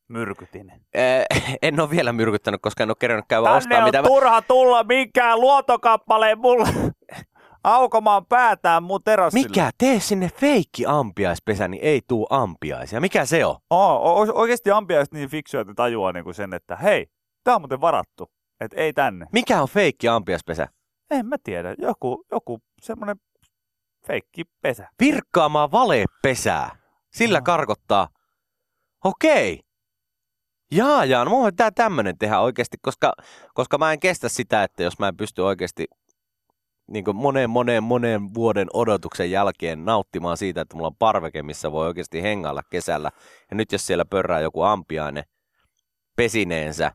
myrkytin? 0.09 0.73
Ee, 0.95 1.25
en 1.63 1.81
ole 1.81 1.91
vielä 1.91 2.13
myrkyttänyt, 2.13 2.63
koska 2.63 2.83
en 2.83 2.91
ole 2.91 2.97
kerännyt 3.01 3.25
käydä 3.29 3.45
Tänne 3.45 3.57
ostaa 3.57 3.79
on 3.79 3.85
mitä 3.85 4.03
mä... 4.03 4.09
turha 4.09 4.43
tulla 4.43 4.85
minkään 4.85 5.41
luontokappaleen 5.41 6.39
mulle 6.39 6.69
aukomaan 7.65 8.27
päätään 8.27 8.83
mun 8.83 9.01
terassille. 9.05 9.49
Mikä? 9.49 9.71
Tee 9.79 10.01
sinne 10.01 10.29
feikki 10.29 10.85
ampiaispesä, 10.87 11.69
niin 11.69 11.85
ei 11.85 12.01
tuu 12.09 12.27
ampiaisia. 12.31 13.01
Mikä 13.01 13.25
se 13.25 13.47
on? 13.47 13.57
Oo, 13.71 14.21
o- 14.21 14.41
oikeasti 14.41 14.71
ampiaiset 14.71 15.15
niin 15.15 15.29
fiksuja, 15.29 15.61
että 15.61 15.75
tajuaa 15.77 16.13
niinku 16.13 16.33
sen, 16.33 16.55
että 16.55 16.77
hei, 16.77 17.07
tää 17.45 17.55
on 17.55 17.61
muuten 17.61 17.81
varattu. 17.81 18.31
Että 18.61 18.77
ei 18.77 18.93
tänne. 18.93 19.27
Mikä 19.33 19.63
on 19.63 19.69
feikki 19.69 20.09
ampiaispesä? 20.09 20.69
En 21.11 21.27
mä 21.27 21.37
tiedä. 21.45 21.75
Joku, 21.79 22.25
joku 22.33 22.59
semmonen 22.83 23.17
feikki 24.07 24.45
pesä. 24.63 24.89
Virkkaamaan 25.01 25.73
valepesää. 25.73 26.77
Sillä 27.13 27.39
Ah. 27.39 27.45
karkottaa. 27.45 28.09
Okei. 29.05 29.61
Jaa, 30.71 31.05
jaa, 31.05 31.25
no 31.25 31.31
mun 31.31 31.47
pitää 31.47 31.71
tämmönen 31.71 32.19
tehdä 32.19 32.41
oikeasti, 32.41 32.77
koska, 32.83 33.13
koska 33.55 33.79
mä 33.79 33.93
en 33.93 34.01
kestä 34.01 34.29
sitä, 34.29 34.63
että 34.63 34.83
jos 34.83 34.99
mä 34.99 35.09
en 35.09 35.17
pysty 35.17 35.43
oikeasti 35.43 35.85
niin 36.91 37.05
moneen, 37.15 37.51
moneen, 37.51 37.83
moneen 37.83 38.35
vuoden 38.35 38.69
odotuksen 38.73 39.31
jälkeen 39.31 39.85
nauttimaan 39.85 40.37
siitä, 40.37 40.61
että 40.61 40.77
mulla 40.77 40.89
on 40.89 40.97
parveke, 40.99 41.43
missä 41.43 41.73
voi 41.73 41.87
oikeasti 41.87 42.23
hengailla 42.23 42.63
kesällä. 42.71 43.11
Ja 43.51 43.57
nyt 43.57 43.73
jos 43.73 43.87
siellä 43.87 44.05
pörrää 44.05 44.41
joku 44.41 44.63
ampiainen 44.63 45.25
pesineensä, 46.17 46.93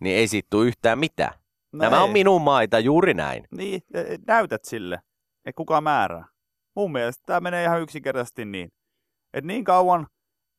niin 0.00 0.16
ei 0.16 0.28
siitä 0.28 0.46
tule 0.50 0.66
yhtään 0.66 0.98
mitään. 0.98 1.32
No 1.72 1.78
Nämä 1.78 1.96
ei. 1.96 2.02
on 2.02 2.10
minun 2.10 2.42
maita, 2.42 2.78
juuri 2.78 3.14
näin. 3.14 3.44
Niin, 3.50 3.82
e- 3.94 4.00
e- 4.00 4.18
näytät 4.26 4.64
sille. 4.64 4.98
Ei 5.46 5.52
kukaan 5.52 5.82
määrää. 5.84 6.24
Mun 6.76 6.92
mielestä 6.92 7.22
tämä 7.26 7.40
menee 7.40 7.64
ihan 7.64 7.80
yksinkertaisesti 7.82 8.44
niin. 8.44 8.68
Että 9.34 9.46
niin 9.46 9.64
kauan 9.64 10.06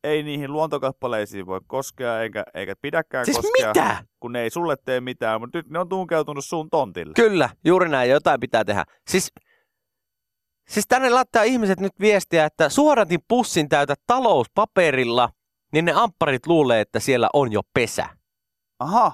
ei 0.04 0.24
niihin 0.24 0.54
luontokappaleisiin 0.54 1.46
voi 1.46 1.60
koskea, 1.68 2.22
eikä, 2.22 2.44
eikä 2.54 2.74
pidäkään 2.82 3.26
Siis 3.26 3.38
koskea, 3.38 3.68
mitä? 3.68 4.04
kun 4.20 4.32
ne 4.32 4.42
ei 4.42 4.50
sulle 4.50 4.76
tee 4.86 5.02
mitään, 5.02 5.42
mutta 5.42 5.58
nyt 5.58 5.70
ne 5.70 5.80
on 5.80 5.90
tunkeutunut 5.90 6.46
sun 6.46 6.70
tontille. 6.70 7.14
Kyllä, 7.16 7.50
juuri 7.66 7.90
näin, 7.90 8.10
jotain 8.10 8.40
pitää 8.40 8.66
tehdä. 8.66 8.86
Siis, 9.10 9.32
siis 10.70 10.86
tänne 10.88 11.10
laittaa 11.10 11.44
ihmiset 11.44 11.80
nyt 11.80 11.92
viestiä, 12.00 12.46
että 12.46 12.70
suodatin 12.70 13.20
pussin 13.28 13.70
täytä 13.70 13.96
talouspaperilla, 14.08 15.30
niin 15.74 15.86
ne 15.86 15.92
ampparit 15.96 16.48
luulee, 16.48 16.82
että 16.82 17.00
siellä 17.00 17.30
on 17.34 17.52
jo 17.52 17.62
pesä. 17.74 18.10
Aha, 18.80 19.12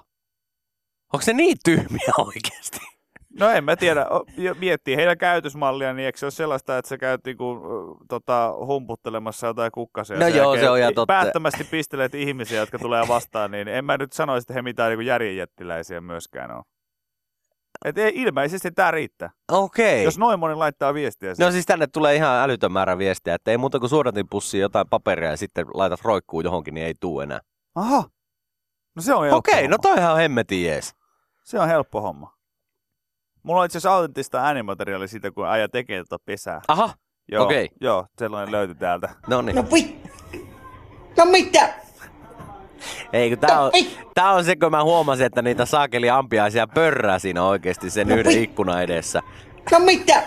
Onko 1.15 1.23
se 1.23 1.33
niin 1.33 1.57
tyhmiä 1.65 2.13
oikeasti? 2.27 2.79
no 3.39 3.49
en 3.49 3.63
mä 3.63 3.75
tiedä. 3.75 4.05
Miettii 4.59 4.95
heidän 4.95 5.17
käytösmallia, 5.17 5.93
niin 5.93 6.05
eikö 6.05 6.17
se 6.17 6.25
ole 6.25 6.31
sellaista, 6.31 6.77
että 6.77 6.89
sä 6.89 6.97
käyt 6.97 7.21
niinku, 7.25 7.59
tota, 8.09 8.53
humputtelemassa 8.65 9.47
jotain 9.47 9.71
kukkasia. 9.71 10.15
No 10.19 10.25
sen 10.25 10.35
joo, 10.35 10.55
se 10.57 10.69
on 10.69 10.77
ihan 10.79 10.93
totta. 10.93 11.13
Päättömästi 11.13 11.63
pistelet 11.63 12.15
ihmisiä, 12.15 12.59
jotka 12.59 12.79
tulee 12.79 13.07
vastaan, 13.07 13.51
niin 13.51 13.67
en 13.67 13.85
mä 13.85 13.97
nyt 13.97 14.13
sanoisi, 14.13 14.43
että 14.43 14.53
he 14.53 14.61
mitään 14.61 14.89
niinku 14.89 15.01
järjenjättiläisiä 15.01 16.01
myöskään 16.01 16.51
on. 16.51 16.63
Et 17.85 17.97
ei, 17.97 18.11
ilmeisesti 18.15 18.71
tämä 18.71 18.91
riittää. 18.91 19.29
Okei. 19.51 20.03
Jos 20.03 20.17
noin 20.17 20.39
moni 20.39 20.55
laittaa 20.55 20.93
viestiä 20.93 21.29
No 21.29 21.35
siihen. 21.35 21.51
siis 21.53 21.65
tänne 21.65 21.87
tulee 21.87 22.15
ihan 22.15 22.37
älytön 22.43 22.71
määrä 22.71 22.97
viestiä, 22.97 23.35
että 23.35 23.51
ei 23.51 23.57
muuta 23.57 23.79
kuin 23.79 23.89
suodatinpussiin 23.89 24.61
jotain 24.61 24.87
paperia 24.89 25.29
ja 25.29 25.37
sitten 25.37 25.65
laitat 25.73 26.01
roikkuu 26.03 26.41
johonkin, 26.41 26.73
niin 26.73 26.85
ei 26.87 26.93
tuu 26.99 27.19
enää. 27.21 27.39
Aha. 27.75 28.03
No 28.95 29.01
se 29.01 29.13
on 29.13 29.31
Okei, 29.31 29.55
homma. 29.55 29.69
no 29.69 29.77
toihan 29.81 30.11
on 30.11 30.17
hemmetin 30.17 30.63
jees. 30.63 30.93
Se 31.45 31.59
on 31.59 31.67
helppo 31.67 32.01
homma. 32.01 32.33
Mulla 33.43 33.59
on 33.59 33.65
itse 33.65 33.77
asiassa 33.77 33.95
autenttista 33.95 34.43
äänimateriaalia 34.43 35.07
siitä, 35.07 35.31
kun 35.31 35.47
äijä 35.47 35.67
tekee 35.67 36.03
tota 36.03 36.23
pesää. 36.25 36.61
Aha, 36.67 36.93
Joo, 37.31 37.45
okei. 37.45 37.69
Joo, 37.81 38.05
sellainen 38.19 38.51
löytyi 38.51 38.75
täältä. 38.75 39.15
no 39.27 39.41
niin. 39.41 39.55
No 39.55 39.65
vi... 39.73 40.01
No 41.17 41.25
mitä? 41.25 41.73
Ei, 43.13 43.29
kun 43.29 43.39
tää 43.39 43.61
on, 43.61 43.71
tää 44.13 44.31
on 44.31 44.45
se, 44.45 44.55
kun 44.55 44.71
mä 44.71 44.83
huomasin, 44.83 45.25
että 45.25 45.41
niitä 45.41 45.65
saakeli 45.65 46.09
ampiaisia 46.09 46.67
pörrää 46.67 47.19
siinä 47.19 47.43
oikeasti 47.43 47.89
sen 47.89 48.07
No 48.07 48.15
yhden 48.15 48.33
vi- 48.33 48.43
ikkunan 48.43 48.83
edessä. 48.83 49.21
No 49.71 49.79
mitä? 49.79 50.23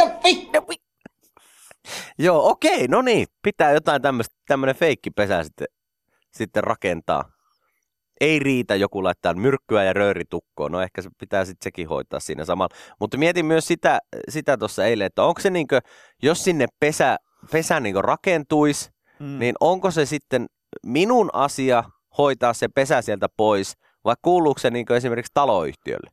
No 0.00 0.06
vi... 0.24 0.50
No 0.54 0.64
vi... 0.68 0.74
Joo, 2.18 2.48
okei, 2.50 2.88
no 2.88 3.02
niin. 3.02 3.26
Pitää 3.42 3.72
jotain 3.72 4.02
tämmöistä, 4.02 4.34
tämmönen 4.46 4.74
feikkipesä 4.76 5.42
sitten, 5.42 5.66
sitten 6.32 6.64
rakentaa. 6.64 7.24
Ei 8.22 8.38
riitä 8.38 8.74
joku 8.74 9.04
laittaa 9.04 9.34
myrkkyä 9.34 9.84
ja 9.84 9.92
rööritukkoon. 9.92 10.72
No 10.72 10.80
ehkä 10.80 11.02
se 11.02 11.10
pitää 11.18 11.44
sitten 11.44 11.64
sekin 11.64 11.88
hoitaa 11.88 12.20
siinä 12.20 12.44
samalla. 12.44 12.76
Mutta 13.00 13.18
mietin 13.18 13.46
myös 13.46 13.66
sitä 13.66 13.98
sitä 14.28 14.56
tuossa 14.56 14.86
eilen, 14.86 15.06
että 15.06 15.22
onko 15.24 15.40
se 15.40 15.50
niinkö, 15.50 15.80
jos 16.22 16.44
sinne 16.44 16.66
pesä, 16.80 17.16
pesä 17.52 17.80
niinkö 17.80 18.02
rakentuisi, 18.02 18.90
Mm. 19.18 19.38
niin 19.38 19.54
onko 19.60 19.90
se 19.90 20.06
sitten 20.06 20.46
minun 20.86 21.30
asia 21.32 21.84
hoitaa 22.18 22.52
se 22.52 22.68
pesä 22.68 23.02
sieltä 23.02 23.28
pois, 23.36 23.74
vai 24.04 24.14
kuuluuko 24.22 24.58
se 24.58 24.70
niinkö 24.70 24.96
esimerkiksi 24.96 25.30
taloyhtiölle? 25.34 26.10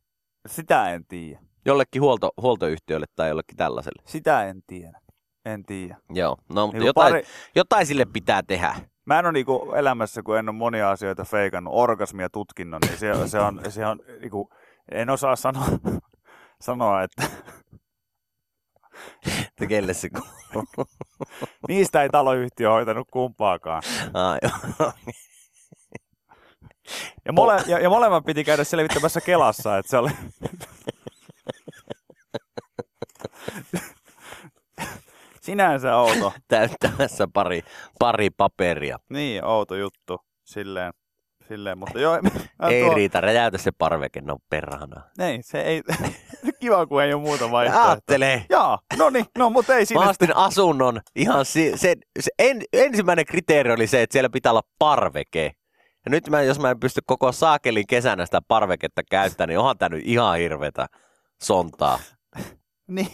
Sitä 0.47 0.93
en 0.93 1.05
tiedä. 1.07 1.39
Jollekin 1.65 2.01
huolto, 2.01 2.31
huoltoyhtiölle 2.41 3.05
tai 3.15 3.29
jollekin 3.29 3.57
tällaiselle. 3.57 4.01
Sitä 4.05 4.45
en 4.47 4.61
tiedä. 4.67 4.99
En 5.45 5.63
tiedä. 5.63 5.97
Joo, 6.09 6.37
no 6.53 6.65
mutta 6.67 6.77
Niinku 6.77 6.87
jotain, 6.87 7.13
pari- 7.13 7.25
jotain 7.55 7.85
sille 7.85 8.05
pitää 8.13 8.43
tehdä. 8.43 8.75
Mä 9.09 9.19
en 9.19 9.25
ole 9.25 9.33
niinku 9.33 9.73
elämässä, 9.75 10.23
kun 10.23 10.37
en 10.37 10.49
ole 10.49 10.57
monia 10.57 10.91
asioita 10.91 11.25
feikannut, 11.25 11.73
orgasmia 11.75 12.29
tutkinnon, 12.29 12.79
niin 12.85 12.97
se, 12.97 13.27
se 13.27 13.39
on, 13.39 13.61
se 13.69 13.85
on 13.85 13.99
niinku, 14.21 14.49
en 14.91 15.09
osaa 15.09 15.35
sanoa, 15.35 15.65
sanoa, 16.61 17.03
että 17.03 17.23
Että 19.47 19.67
kelle 19.67 19.93
se 19.93 20.09
kuuluu. 20.09 20.67
niistä 21.67 22.03
ei 22.03 22.09
taloyhtiö 22.09 22.69
hoitanut 22.69 23.07
kumpaakaan. 23.11 23.83
Ah, 24.13 24.37
joo. 24.41 24.91
Ja, 27.25 27.33
mole, 27.33 27.63
ja, 27.67 27.79
ja 27.79 27.89
molemmat 27.89 28.25
piti 28.25 28.43
käydä 28.43 28.63
selvittämässä 28.63 29.21
Kelassa, 29.21 29.77
että 29.77 29.89
se 29.89 29.97
oli... 29.97 30.11
Sinänsä 35.41 35.95
outo. 35.95 36.33
Täyttämässä 36.47 37.27
pari, 37.33 37.61
pari 37.99 38.29
paperia. 38.29 38.99
Niin, 39.09 39.45
outo 39.45 39.75
juttu. 39.75 40.19
Silleen, 40.43 40.93
silleen 41.47 41.77
mutta 41.77 41.99
joo. 41.99 42.19
mä 42.21 42.67
Ei 42.69 42.83
tuo- 42.83 42.93
riitä, 42.93 43.21
räjäytä 43.21 43.57
se 43.57 43.71
parveke, 43.77 44.21
no 44.21 44.37
perhana. 44.49 45.01
Ei, 45.19 45.39
se 45.43 45.61
ei... 45.61 45.81
Kiva, 46.59 46.85
kun 46.85 47.03
ei 47.03 47.13
ole 47.13 47.21
muuta 47.21 47.51
vaihtoehtoa. 47.51 47.89
Aattele. 47.89 48.45
Jaa, 48.49 48.79
no 48.97 49.09
niin, 49.09 49.25
no 49.37 49.49
mutta 49.49 49.73
ei 49.75 49.81
Mä 49.81 49.85
siinä. 49.85 50.09
ostin 50.09 50.35
asunnon 50.35 51.01
ihan 51.15 51.45
si- 51.45 51.77
se, 51.77 51.95
se 52.19 52.31
en, 52.39 52.61
ensimmäinen 52.73 53.25
kriteeri 53.25 53.71
oli 53.71 53.87
se, 53.87 54.01
että 54.01 54.13
siellä 54.13 54.29
pitää 54.29 54.51
olla 54.51 54.61
parveke. 54.79 55.51
Ja 56.05 56.09
nyt 56.11 56.29
mä, 56.29 56.41
jos 56.41 56.59
mä 56.59 56.69
en 56.71 56.79
pysty 56.79 57.01
koko 57.05 57.31
saakelin 57.31 57.87
kesänä 57.87 58.25
sitä 58.25 58.39
parveketta 58.47 59.01
käyttämään, 59.11 59.47
niin 59.49 59.59
onhan 59.59 59.77
tää 59.77 59.89
nyt 59.89 60.01
ihan 60.05 60.37
hirvetä 60.37 60.87
sontaa. 61.43 61.99
Niin. 62.87 63.07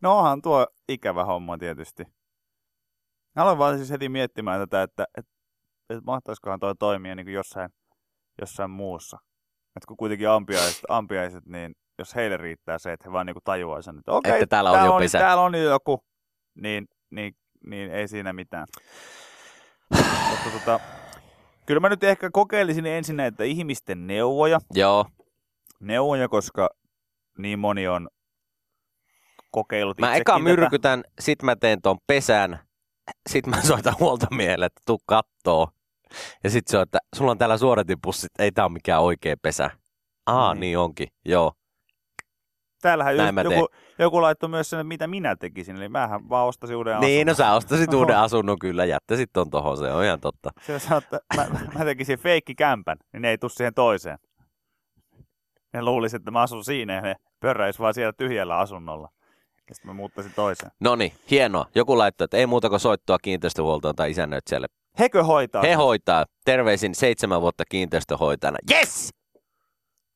No 0.00 0.18
onhan 0.18 0.42
tuo 0.42 0.66
ikävä 0.88 1.24
homma 1.24 1.58
tietysti. 1.58 2.04
Mä 3.36 3.42
aloin 3.42 3.58
vaan 3.58 3.76
siis 3.76 3.90
heti 3.90 4.08
miettimään 4.08 4.60
tätä, 4.60 4.82
että, 4.82 5.04
että, 5.18 5.32
että 5.90 6.02
mahtaisikohan 6.06 6.60
toi 6.60 6.74
toimia 6.78 7.14
niin 7.14 7.26
kuin 7.26 7.34
jossain, 7.34 7.70
jossain 8.40 8.70
muussa. 8.70 9.18
Että 9.76 9.86
kun 9.88 9.96
kuitenkin 9.96 10.28
ampiaiset, 10.28 10.82
ampiaiset, 10.98 11.46
niin 11.46 11.74
jos 11.98 12.14
heille 12.14 12.36
riittää 12.36 12.78
se, 12.78 12.92
että 12.92 13.08
he 13.08 13.12
vaan 13.12 13.26
niin 13.26 13.34
kuin 13.34 13.44
tajuaa 13.44 13.82
sen, 13.82 13.98
että 13.98 14.12
okei, 14.12 14.32
Että 14.32 14.46
täällä 14.46 14.70
on 14.70 14.76
tää 14.76 14.86
jo 14.86 14.94
on, 14.94 15.02
täällä 15.12 15.42
on 15.42 15.54
jo 15.54 15.70
joku, 15.70 16.00
niin, 16.54 16.88
niin, 17.10 17.36
niin 17.66 17.90
ei 17.90 18.08
siinä 18.08 18.32
mitään. 18.32 18.66
Mutta 20.30 20.50
tota, 20.52 20.80
kyllä 21.66 21.80
mä 21.80 21.88
nyt 21.88 22.04
ehkä 22.04 22.30
kokeilisin 22.32 22.86
ensin 22.86 23.16
näitä 23.16 23.44
ihmisten 23.44 24.06
neuvoja, 24.06 24.58
Joo, 24.74 25.06
neuvoja, 25.80 26.28
koska 26.28 26.68
niin 27.38 27.58
moni 27.58 27.88
on 27.88 28.08
kokeillut 29.54 29.98
mä 30.00 30.14
eka 30.14 30.32
tätä. 30.32 30.42
myrkytän, 30.44 31.04
sit 31.20 31.42
mä 31.42 31.56
teen 31.56 31.82
ton 31.82 31.98
pesän, 32.06 32.58
sit 33.30 33.46
mä 33.46 33.62
soitan 33.62 33.94
huoltomiehelle, 34.00 34.66
että 34.66 34.80
tuu 34.86 35.00
kattoo. 35.06 35.68
Ja 36.44 36.50
sit 36.50 36.68
se 36.68 36.76
on, 36.76 36.82
että 36.82 36.98
sulla 37.16 37.30
on 37.30 37.38
täällä 37.38 37.58
suodatinpussit, 37.58 38.30
ei 38.38 38.52
tää 38.52 38.64
ole 38.64 38.72
mikään 38.72 39.02
oikea 39.02 39.36
pesä. 39.42 39.70
Aa, 40.26 40.54
Niin. 40.54 40.60
niin, 40.60 40.78
onkin, 40.78 41.08
joo. 41.24 41.52
Täällähän 42.82 43.16
Näin 43.16 43.34
just 43.36 43.54
joku, 43.54 43.68
joku 43.98 44.22
laittoi 44.22 44.48
myös 44.48 44.70
sen, 44.70 44.78
että 44.80 44.88
mitä 44.88 45.06
minä 45.06 45.36
tekisin, 45.36 45.76
eli 45.76 45.88
mähän 45.88 46.28
vaan 46.28 46.46
ostasin 46.46 46.76
uuden 46.76 47.00
Niin, 47.00 47.26
no 47.26 47.30
asunnon. 47.32 47.48
sä 47.50 47.54
ostasit 47.56 47.94
uuden 47.94 48.18
asunnon 48.26 48.58
kyllä, 48.58 48.84
jättäisit 48.84 49.30
ton 49.32 49.50
tohon, 49.50 49.76
se 49.78 49.92
on 49.92 50.04
ihan 50.04 50.20
totta. 50.20 50.50
Se 50.66 50.78
sanoi, 50.78 50.98
että 51.04 51.20
mä, 51.36 51.46
mä 51.78 51.84
tekisin 51.84 52.18
feikkikämpän, 52.18 52.96
niin 53.12 53.22
ne 53.22 53.30
ei 53.30 53.38
tuu 53.38 53.48
siihen 53.48 53.74
toiseen. 53.74 54.18
Ne 55.72 55.82
luulisi, 55.82 56.16
että 56.16 56.30
mä 56.30 56.40
asun 56.42 56.64
siinä 56.64 56.94
ja 56.94 57.00
ne 57.00 57.14
pörräis 57.40 57.78
vaan 57.80 57.94
siellä 57.94 58.12
tyhjällä 58.12 58.58
asunnolla. 58.58 59.08
Ja 59.68 59.74
sitten 59.74 59.90
mä 59.90 59.94
muuttaisin 59.94 60.32
toiseen. 60.36 60.72
No 60.80 60.96
niin, 60.96 61.12
hienoa. 61.30 61.66
Joku 61.74 61.98
laittoi, 61.98 62.24
että 62.24 62.36
ei 62.36 62.46
muuta 62.46 62.68
kuin 62.68 62.80
soittoa 62.80 63.18
kiinteistöhuoltoon 63.18 63.96
tai 63.96 64.10
isännöitsijälle. 64.10 64.66
Hekö 64.98 65.24
hoitaa? 65.24 65.62
He 65.62 65.74
hoitaa. 65.74 66.24
Terveisin 66.44 66.94
seitsemän 66.94 67.40
vuotta 67.40 67.64
kiinteistöhoitajana. 67.68 68.58
Yes! 68.70 69.10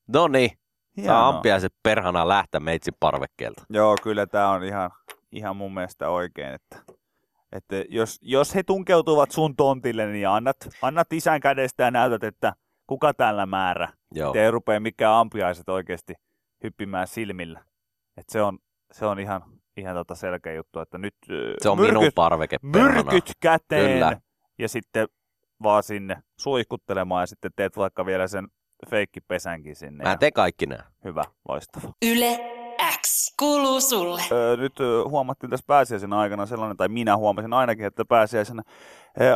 No 0.07 0.27
niin, 0.27 0.49
saa 0.49 0.57
Hienoa. 0.97 1.27
ampiaiset 1.27 1.73
perhana 1.83 2.27
lähtä 2.27 2.59
meitsin 2.59 2.93
parvekkeelta. 2.99 3.63
Joo, 3.69 3.95
kyllä 4.03 4.27
tämä 4.27 4.49
on 4.49 4.63
ihan, 4.63 4.91
ihan 5.31 5.55
mun 5.55 5.73
mielestä 5.73 6.09
oikein, 6.09 6.53
että, 6.53 6.93
että 7.51 7.75
jos, 7.89 8.17
jos 8.21 8.55
he 8.55 8.63
tunkeutuvat 8.63 9.31
sun 9.31 9.55
tontille, 9.55 10.05
niin 10.05 10.27
annat, 10.27 10.57
annat 10.81 11.13
isän 11.13 11.39
kädestä 11.39 11.83
ja 11.83 11.91
näytät, 11.91 12.23
että 12.23 12.53
kuka 12.87 13.13
tällä 13.13 13.45
määrä. 13.45 13.87
Joo. 14.11 14.33
Te 14.33 14.45
ei 14.45 14.51
rupea 14.51 14.79
mikään 14.79 15.13
ampiaiset 15.13 15.69
oikeasti 15.69 16.13
hyppimään 16.63 17.07
silmillä. 17.07 17.63
Et 18.17 18.29
se 18.29 18.41
on, 18.41 18.59
se 18.91 19.05
on 19.05 19.19
ihan, 19.19 19.43
ihan 19.77 19.95
tota 19.95 20.15
selkeä 20.15 20.53
juttu, 20.53 20.79
että 20.79 20.97
nyt 20.97 21.15
Se 21.61 21.69
on 21.69 21.81
minun 21.81 22.11
parveke 22.15 22.57
myrkyt 22.63 23.31
käteen 23.39 23.91
Kyllä. 23.93 24.21
ja 24.59 24.69
sitten 24.69 25.07
vaan 25.63 25.83
sinne 25.83 26.23
suihkuttelemaan 26.39 27.23
ja 27.23 27.27
sitten 27.27 27.51
teet 27.55 27.77
vaikka 27.77 28.05
vielä 28.05 28.27
sen 28.27 28.47
feikkipesänkin 28.89 29.75
sinne. 29.75 30.03
Mä 30.03 30.17
teen 30.17 30.33
kaikki 30.33 30.65
nää. 30.65 30.91
Hyvä, 31.03 31.23
loistava. 31.49 31.93
Yle 32.05 32.58
X 33.09 33.33
kuuluu 33.39 33.81
sulle. 33.81 34.21
Öö, 34.31 34.57
nyt 34.57 34.73
huomattiin 35.05 35.49
tässä 35.49 35.63
pääsiäisen 35.67 36.13
aikana 36.13 36.45
sellainen, 36.45 36.77
tai 36.77 36.87
minä 36.87 37.17
huomasin 37.17 37.53
ainakin, 37.53 37.85
että 37.85 38.05
pääsiäisen 38.05 38.61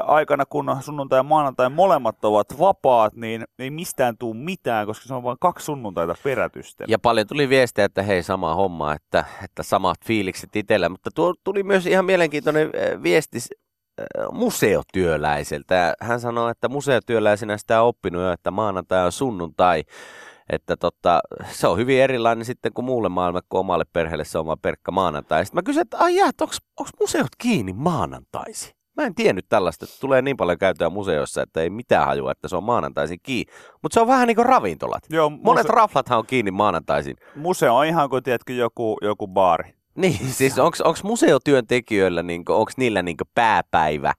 aikana, 0.05 0.45
kun 0.45 0.77
sunnuntai 0.81 1.19
ja 1.19 1.23
maanantai 1.23 1.69
molemmat 1.69 2.25
ovat 2.25 2.59
vapaat, 2.59 3.15
niin 3.15 3.43
ei 3.59 3.69
mistään 3.69 4.17
tuu 4.17 4.33
mitään, 4.33 4.85
koska 4.85 5.07
se 5.07 5.13
on 5.13 5.23
vain 5.23 5.37
kaksi 5.41 5.65
sunnuntaita 5.65 6.15
perätysten. 6.23 6.87
Ja 6.89 6.99
paljon 6.99 7.27
tuli 7.27 7.49
viestiä, 7.49 7.85
että 7.85 8.03
hei, 8.03 8.23
sama 8.23 8.55
homma, 8.55 8.93
että, 8.93 9.25
että 9.43 9.63
samat 9.63 9.97
fiilikset 10.05 10.55
itsellä. 10.55 10.89
Mutta 10.89 11.09
tuo 11.15 11.33
tuli 11.43 11.63
myös 11.63 11.85
ihan 11.85 12.05
mielenkiintoinen 12.05 12.69
viesti 13.03 13.39
museotyöläiseltä. 14.31 15.93
Hän 16.01 16.19
sanoi, 16.19 16.51
että 16.51 16.69
museotyöläisenä 16.69 17.57
sitä 17.57 17.81
on 17.81 17.87
oppinut 17.87 18.21
jo, 18.21 18.31
että 18.31 18.51
maanantai 18.51 19.05
on 19.05 19.11
sunnuntai. 19.11 19.83
Että 20.49 20.77
tota, 20.77 21.19
se 21.51 21.67
on 21.67 21.77
hyvin 21.77 22.01
erilainen 22.01 22.45
sitten 22.45 22.73
kuin 22.73 22.85
muulle 22.85 23.09
maailmalle, 23.09 23.45
kuin 23.49 23.59
omalle 23.59 23.85
perheelle 23.93 24.25
se 24.25 24.37
oma 24.37 24.57
perkka 24.57 24.91
maanantai. 24.91 25.45
Sitten 25.45 25.57
mä 25.57 25.63
kysyin, 25.63 25.81
että 25.81 25.97
ai 25.97 26.15
jää, 26.15 26.29
onko 26.79 26.89
museot 26.99 27.27
kiinni 27.37 27.73
maanantaisin? 27.73 28.73
Mä 28.97 29.03
en 29.03 29.15
tiennyt 29.15 29.45
tällaista, 29.49 29.85
että 29.85 29.97
tulee 29.99 30.21
niin 30.21 30.37
paljon 30.37 30.57
käytöä 30.57 30.89
museoissa, 30.89 31.41
että 31.41 31.61
ei 31.61 31.69
mitään 31.69 32.05
hajua, 32.05 32.31
että 32.31 32.47
se 32.47 32.55
on 32.55 32.63
maanantaisin 32.63 33.19
kiinni. 33.23 33.53
Mutta 33.81 33.93
se 33.93 33.99
on 33.99 34.07
vähän 34.07 34.27
niin 34.27 34.35
kuin 34.35 34.45
ravintolat. 34.45 35.03
Joo, 35.09 35.29
Monet 35.29 35.65
muse- 35.65 35.73
raflathan 35.73 36.17
on 36.17 36.25
kiinni 36.25 36.51
maanantaisin. 36.51 37.15
museo 37.35 37.77
on 37.77 37.85
ihan 37.85 38.09
kuin, 38.09 38.23
tiedätkö, 38.23 38.53
joku, 38.53 38.97
joku 39.01 39.27
baari. 39.27 39.73
Niin, 39.95 40.17
siis 40.31 40.59
onko 40.59 40.77
museotyöntekijöillä, 41.03 42.23
niinku, 42.23 42.53
onko 42.53 42.71
niillä 42.77 43.01
niinku 43.01 43.23
pääpäivä 43.35 44.13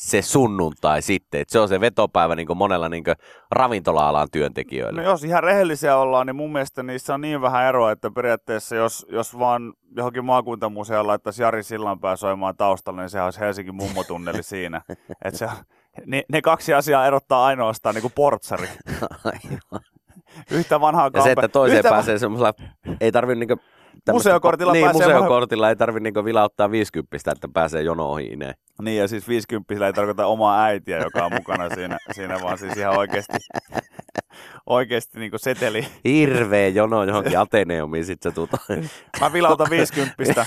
se 0.00 0.22
sunnuntai 0.22 1.02
sitten? 1.02 1.40
Et 1.40 1.48
se 1.48 1.58
on 1.60 1.68
se 1.68 1.80
vetopäivä 1.80 2.36
niinku 2.36 2.54
monella 2.54 2.88
niinku 2.88 3.10
ravintola-alan 3.50 4.28
työntekijöillä. 4.32 5.02
No 5.02 5.08
jos 5.08 5.24
ihan 5.24 5.42
rehellisiä 5.42 5.96
ollaan, 5.96 6.26
niin 6.26 6.36
mun 6.36 6.52
mielestä 6.52 6.82
niissä 6.82 7.14
on 7.14 7.20
niin 7.20 7.40
vähän 7.40 7.64
eroa, 7.66 7.92
että 7.92 8.10
periaatteessa 8.10 8.76
jos, 8.76 9.06
jos 9.10 9.38
vaan 9.38 9.72
johonkin 9.96 10.24
maakuntamuseoon 10.24 11.06
laittaisi 11.06 11.42
Jari 11.42 11.62
Sillanpää 11.62 12.16
soimaan 12.16 12.56
taustalla, 12.56 13.00
niin 13.00 13.10
sehän 13.10 13.24
olisi 13.24 13.40
Helsingin 13.40 13.74
mummotunneli 13.74 14.42
siinä. 14.52 14.82
Et 15.24 15.34
se, 15.34 15.48
ne, 16.06 16.22
ne 16.32 16.42
kaksi 16.42 16.74
asiaa 16.74 17.06
erottaa 17.06 17.44
ainoastaan 17.46 17.94
niin 17.94 18.02
kuin 18.02 18.12
portsari. 18.16 18.68
Aivan. 19.24 19.80
yhtä 20.50 20.80
vanhaa 20.80 21.10
Ja 21.14 21.22
se, 21.22 21.32
että 21.32 21.48
toiseen 21.48 21.78
yhtä 21.78 21.90
va- 21.90 21.94
pääsee 21.94 22.18
semmoisella, 22.18 22.54
ei 23.00 23.12
tarvi 23.12 23.34
niinku... 23.34 23.56
tämmöstä- 24.04 24.28
Museokortilla 24.30 24.72
niin, 24.72 24.84
pääsee 24.84 25.06
museokortilla 25.06 25.68
ei 25.68 25.76
tarvi 25.76 26.00
niinku 26.00 26.24
vilauttaa 26.24 26.70
50, 26.70 27.32
että 27.32 27.48
pääsee 27.54 27.82
jono 27.82 28.10
ohi 28.10 28.24
ineen. 28.26 28.54
Niin, 28.82 28.98
ja 28.98 29.08
siis 29.08 29.28
50 29.28 29.86
ei 29.86 29.92
tarkoita 29.92 30.26
omaa 30.26 30.64
äitiä, 30.64 30.98
joka 30.98 31.24
on 31.24 31.32
mukana 31.34 31.70
siinä, 31.74 31.98
siinä 32.12 32.38
vaan 32.42 32.58
siis 32.58 32.76
ihan 32.76 32.98
oikeasti, 32.98 33.36
oikeasti 34.66 35.18
niin 35.18 35.30
kuin 35.30 35.40
seteli. 35.40 35.86
Hirveä 36.04 36.68
jono 36.68 37.04
johonkin 37.04 37.38
Ateneumiin, 37.38 38.04
sit 38.04 38.22
sä 38.22 38.30
tuut. 38.30 38.50
Mä 39.20 39.32
vilautan 39.32 39.66
50. 39.70 40.46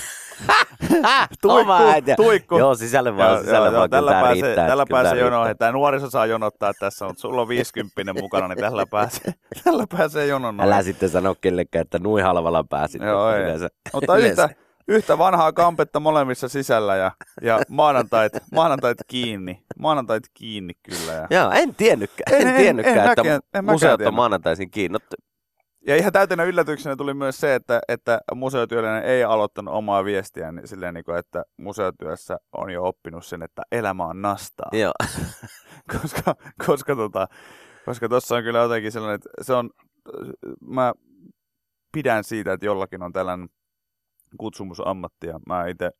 Oma 1.44 1.78
äiti. 1.92 2.14
tuikku. 2.16 2.58
Joo, 2.58 2.74
sisälle 2.74 3.16
vaan, 3.16 3.44
sisälle 3.44 3.72
vaan. 3.72 3.90
tällä 3.90 4.10
pääsee, 4.12 4.42
riittää, 4.42 4.66
tällä 4.68 4.86
pääsee 4.90 5.18
jonoon. 5.18 5.56
Tämä 5.58 5.72
nuoriso 5.72 6.10
saa 6.10 6.26
jonottaa 6.26 6.72
tässä, 6.80 7.04
mutta 7.06 7.20
sulla 7.20 7.42
on 7.42 7.48
50 7.48 8.12
mukana, 8.22 8.48
niin 8.48 8.58
tällä 8.58 8.86
pääsee, 8.90 9.32
tällä 9.64 9.84
pääsee 9.96 10.26
jonon. 10.26 10.60
Älä 10.60 10.82
sitten 10.82 11.08
sano 11.08 11.34
kellekään, 11.40 11.82
että 11.82 11.98
nui 11.98 12.20
halvalla 12.22 12.64
pääsit. 12.70 13.02
Joo, 13.02 13.30
ei. 13.32 13.42
Yleensä- 13.42 13.68
Mutta 13.92 14.16
yleensä. 14.16 14.42
yhtä, 14.44 14.63
yhtä 14.88 15.18
vanhaa 15.18 15.52
kampetta 15.52 16.00
molemmissa 16.00 16.48
sisällä 16.48 16.96
ja, 16.96 17.12
ja 17.42 17.60
maanantait, 17.68 18.32
maanantait 18.52 18.98
kiinni. 19.06 19.64
Maanantait 19.78 20.24
kiinni 20.34 20.72
kyllä. 20.82 21.12
Ja, 21.12 21.26
Joo, 21.30 21.50
en 21.50 21.74
tiennytkään, 21.74 22.34
En- 22.34 22.42
en, 22.42 22.48
en- 22.48 22.56
tiennytkään, 22.56 22.98
en 22.98 23.08
että 23.10 23.22
mäkään- 23.22 23.40
en 23.54 23.64
museot 23.64 24.00
on 24.00 24.14
maanantaisin 24.14 24.70
kiinni. 24.70 24.98
No, 24.98 25.16
ja 25.86 25.96
ihan 25.96 26.12
täytänä 26.12 26.44
yllätyksenä 26.44 26.96
tuli 26.96 27.14
myös 27.14 27.40
se, 27.40 27.54
että, 27.54 27.80
että 27.88 28.20
museotyöläinen 28.34 29.04
ei 29.10 29.24
aloittanut 29.24 29.74
omaa 29.74 30.04
viestiään 30.04 30.54
niin 30.54 30.68
silleen, 30.68 30.94
niin 30.94 31.04
kuin, 31.04 31.18
että 31.18 31.44
museotyössä 31.56 32.36
on 32.56 32.70
jo 32.70 32.84
oppinut 32.84 33.24
sen, 33.26 33.42
että 33.42 33.62
elämä 33.72 34.06
on 34.06 34.22
nastaa. 34.22 34.68
joo. 34.72 34.92
koska, 36.02 36.34
koska, 36.66 36.96
tota, 36.96 37.26
koska 37.84 38.08
tossa 38.08 38.36
on 38.36 38.42
kyllä 38.42 38.58
jotenkin 38.58 38.92
sellainen, 38.92 39.14
että 39.14 39.30
se 39.44 39.52
on, 39.54 39.70
mä 40.60 40.92
pidän 41.92 42.24
siitä, 42.24 42.52
että 42.52 42.66
jollakin 42.66 43.02
on 43.02 43.12
tällainen 43.12 43.48
kutsumusammatti 44.38 45.26
ja 45.26 45.40
mä 45.46 45.66
itse 45.66 45.90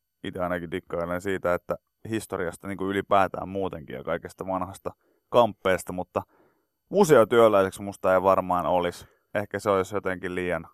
ainakin 0.41 0.71
dikkailen 0.71 1.21
siitä, 1.21 1.55
että 1.55 1.77
historiasta 2.09 2.69
niin 2.69 2.79
kuin 2.79 2.91
ylipäätään 2.91 3.49
muutenkin 3.49 3.97
ja 3.97 4.03
kaikesta 4.03 4.47
vanhasta 4.47 4.91
kamppeesta, 5.29 5.93
mutta 5.93 6.23
museotyöläiseksi 6.89 7.83
musta 7.83 8.15
ei 8.15 8.23
varmaan 8.23 8.67
olisi. 8.67 9.07
Ehkä 9.35 9.59
se 9.59 9.71
olisi 9.71 9.97
jotenkin 9.97 10.35
liian, 10.35 10.67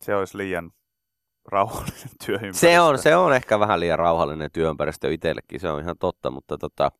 se 0.00 0.16
olisi 0.16 0.36
liian 0.36 0.70
rauhallinen 1.48 2.08
työympäristö. 2.26 2.60
Se 2.60 2.80
on, 2.80 2.98
se 2.98 3.16
on 3.16 3.32
ehkä 3.32 3.60
vähän 3.60 3.80
liian 3.80 3.98
rauhallinen 3.98 4.50
työympäristö 4.52 5.12
itsellekin, 5.12 5.60
se 5.60 5.70
on 5.70 5.80
ihan 5.80 5.98
totta, 5.98 6.30
mutta, 6.30 6.58
tota, 6.58 6.90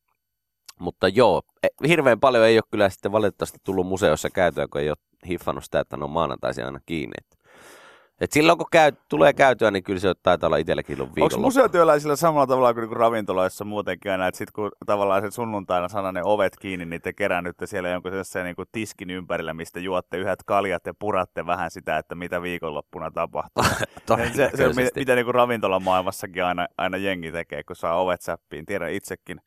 mutta 0.79 1.07
joo, 1.07 1.41
e- 1.63 1.87
hirveän 1.87 2.19
paljon 2.19 2.45
ei 2.45 2.57
ole 2.57 2.63
kyllä 2.71 2.89
sitten 2.89 3.11
valitettavasti 3.11 3.57
tullut 3.63 3.87
museossa 3.87 4.29
käytyä, 4.29 4.67
kun 4.71 4.81
ei 4.81 4.89
ole 4.89 4.97
hiffannut 5.27 5.63
sitä, 5.63 5.79
että 5.79 5.97
ne 5.97 6.03
on 6.03 6.09
maanantaisin 6.09 6.65
aina 6.65 6.79
kiinni. 6.85 7.13
Et, 7.17 7.40
et 8.21 8.31
silloin 8.31 8.57
kun 8.57 8.67
käy, 8.71 8.91
tulee 9.09 9.33
käytyä, 9.33 9.71
niin 9.71 9.83
kyllä 9.83 9.99
se 9.99 10.13
taitaa 10.23 10.47
olla 10.47 10.57
itsellekin 10.57 10.95
ollut 10.95 11.09
Onko 11.09 11.15
viikonloppu. 11.15 11.41
museotyöläisillä 11.41 12.15
samalla 12.15 12.47
tavalla 12.47 12.73
kuin 12.73 12.81
niinku 12.81 12.95
ravintoloissa 12.95 13.65
muutenkin 13.65 14.11
aina, 14.11 14.27
että 14.27 14.37
sit 14.37 14.51
kun 14.51 14.71
tavallaan 14.85 15.21
se 15.21 15.31
sunnuntaina 15.31 15.89
sana 15.89 16.11
ne 16.11 16.21
ovet 16.23 16.55
kiinni, 16.59 16.85
niin 16.85 17.01
te 17.01 17.13
kerännytte 17.13 17.67
siellä 17.67 17.89
jonkun 17.89 18.11
sellaisen 18.11 18.45
niin 18.45 18.55
kuin 18.55 18.67
tiskin 18.71 19.09
ympärillä, 19.09 19.53
mistä 19.53 19.79
juotte 19.79 20.17
yhdet 20.17 20.39
kaljat 20.45 20.85
ja 20.85 20.93
puratte 20.99 21.45
vähän 21.45 21.71
sitä, 21.71 21.97
että 21.97 22.15
mitä 22.15 22.41
viikonloppuna 22.41 23.11
tapahtuu. 23.11 23.63
se, 24.35 24.51
se, 24.55 24.69
mitä 24.95 25.15
niin 25.15 25.25
kuin 25.25 25.35
ravintolamaailmassakin 25.35 26.43
aina, 26.43 26.67
aina 26.77 26.97
jengi 26.97 27.31
tekee, 27.31 27.63
kun 27.63 27.75
saa 27.75 28.01
ovet 28.01 28.21
säppiin. 28.21 28.65
Tiedän 28.65 28.91
itsekin 28.91 29.41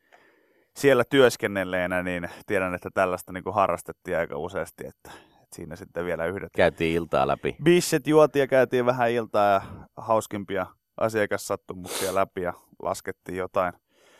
siellä 0.76 1.04
työskennelleenä, 1.10 2.02
niin 2.02 2.28
tiedän, 2.46 2.74
että 2.74 2.90
tällaista 2.94 3.32
niin 3.32 3.44
kuin 3.44 3.54
harrastettiin 3.54 4.16
aika 4.16 4.36
useasti, 4.36 4.86
että 4.86 5.10
siinä 5.54 5.76
sitten 5.76 6.04
vielä 6.04 6.26
yhdet 6.26 6.52
Käytiin 6.56 6.94
iltaa 6.96 7.26
läpi. 7.26 7.56
Bisset 7.62 8.06
juotiin 8.06 8.40
ja 8.40 8.46
käytiin 8.46 8.86
vähän 8.86 9.10
iltaa 9.10 9.52
ja 9.52 9.62
hauskimpia 9.96 10.66
asiakassattumuksia 11.00 12.14
läpi 12.14 12.42
ja 12.42 12.52
laskettiin 12.82 13.38
jotain, 13.38 13.72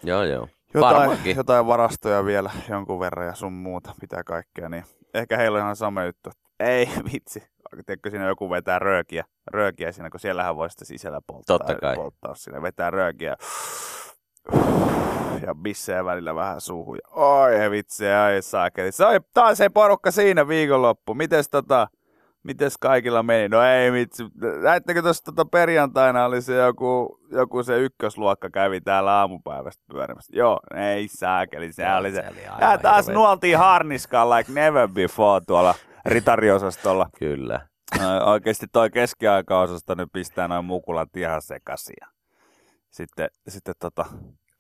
Joo, 0.03 0.23
joo. 0.23 0.49
jotain, 0.75 0.97
Varmaankin. 0.97 1.37
jotain 1.37 1.67
varastoja 1.67 2.25
vielä 2.25 2.51
jonkun 2.69 3.01
verran 3.01 3.27
ja 3.27 3.35
sun 3.35 3.53
muuta, 3.53 3.95
mitä 4.03 4.25
kaikkea. 4.25 4.69
Niin 4.69 4.85
ehkä 5.15 5.37
heillä 5.37 5.59
on 5.59 5.63
ihan 5.63 5.77
sama 5.77 6.05
juttu. 6.05 6.31
Ei 6.61 6.89
vitsi. 7.13 7.43
Tiedätkö, 7.87 8.11
siinä 8.11 8.27
joku 8.29 8.51
vetää 8.51 8.79
röökiä, 8.79 9.25
röökiä 9.51 9.93
siinä, 9.93 10.11
kun 10.11 10.21
siellähän 10.21 10.57
voi 10.57 10.71
sitten 10.71 10.87
sisällä 10.87 11.21
polttaa. 11.27 11.59
Totta 11.59 11.75
kai. 11.75 11.97
polttaa 11.97 12.35
siinä, 12.35 12.63
vetää 12.63 12.91
röökiä. 12.91 13.37
Ja 15.47 15.55
bissejä 15.55 16.05
välillä 16.05 16.35
vähän 16.35 16.61
suuhun. 16.61 16.97
Ja, 16.97 17.23
oi 17.23 17.71
vitsi, 17.71 18.09
ai 18.09 18.43
saakeli. 18.43 18.93
Se 18.93 19.07
oli 19.07 19.19
taas 19.35 19.59
se 19.59 19.69
porukka 19.69 20.11
siinä 20.11 20.49
viikonloppu. 20.49 21.15
Mites 21.15 21.49
tota, 21.51 21.89
mites 22.43 22.79
kaikilla 22.79 23.23
meni? 23.23 23.49
No 23.49 23.63
ei 23.63 23.93
vitsi. 23.93 24.25
Näittekö 24.63 25.03
tuossa 25.03 25.25
tota 25.25 25.45
perjantaina 25.45 26.25
oli 26.25 26.43
se 26.43 26.55
joku, 26.55 27.19
joku 27.31 27.63
se 27.63 27.79
ykkösluokka 27.79 28.51
kävi 28.51 28.81
täällä 28.81 29.13
aamupäivästä 29.13 29.85
pyörimässä. 29.93 30.33
Joo, 30.37 30.61
ei 30.75 31.09
saakeli. 31.09 31.73
Se 31.73 31.95
oli 31.95 32.13
se. 32.13 32.25
Ja 32.61 32.79
taas 32.79 33.07
hirveetä. 33.07 33.13
nuoltiin 33.13 33.59
harniskaan 33.59 34.31
like 34.31 34.53
never 34.53 34.89
before 34.89 35.45
tuolla 35.47 35.75
ritariosastolla. 36.07 37.09
Kyllä. 37.19 37.61
No, 38.01 38.31
oikeasti 38.31 38.67
toi 38.73 38.91
keskiaikaosasto 38.91 39.95
nyt 39.95 40.09
pistää 40.13 40.49
noin 40.49 40.65
mukulat 40.65 41.17
ihan 41.17 41.43
sekasia. 41.43 42.07
Sitten, 42.91 43.29
sitten 43.49 43.75
tota, 43.79 44.07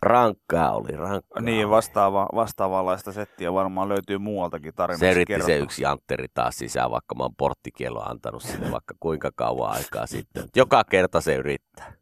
Rankkaa 0.04 0.72
oli, 0.76 0.96
rankkaa. 0.96 1.42
niin 1.42 1.70
vastaava, 1.70 2.28
vastaavanlaista 2.34 3.12
settiä 3.12 3.52
varmaan 3.52 3.88
löytyy 3.88 4.18
muualtakin 4.18 4.74
tarinoissa 4.74 5.06
Se 5.06 5.12
yritti 5.12 5.42
se 5.42 5.56
yksi 5.56 5.82
Jantteri 5.82 6.26
taas 6.34 6.58
sisään, 6.58 6.90
vaikka 6.90 7.14
mä 7.14 7.22
oon 7.22 7.36
porttikielon 7.36 8.10
antanut 8.10 8.42
sille 8.42 8.70
vaikka 8.70 8.94
kuinka 9.00 9.30
kauan 9.36 9.72
aikaa 9.72 10.06
sitten. 10.06 10.44
Joka 10.56 10.84
kerta 10.84 11.20
se 11.20 11.34
yrittää. 11.34 11.92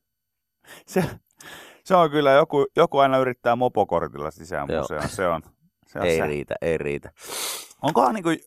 Se, 0.86 1.04
se 1.84 1.96
on 1.96 2.10
kyllä, 2.10 2.32
joku, 2.32 2.66
joku 2.76 2.98
aina 2.98 3.18
yrittää 3.18 3.56
mopokortilla 3.56 4.30
sisään 4.30 4.68
Joo. 4.68 4.80
museoon. 4.82 5.08
Se 5.08 5.28
on, 5.28 5.42
se 5.86 5.98
on 5.98 6.06
Ei 6.06 6.16
se. 6.16 6.26
riitä, 6.26 6.54
ei 6.62 6.78
riitä. 6.78 7.10
Onkohan 7.82 8.14
niin 8.14 8.22
kuin, 8.22 8.38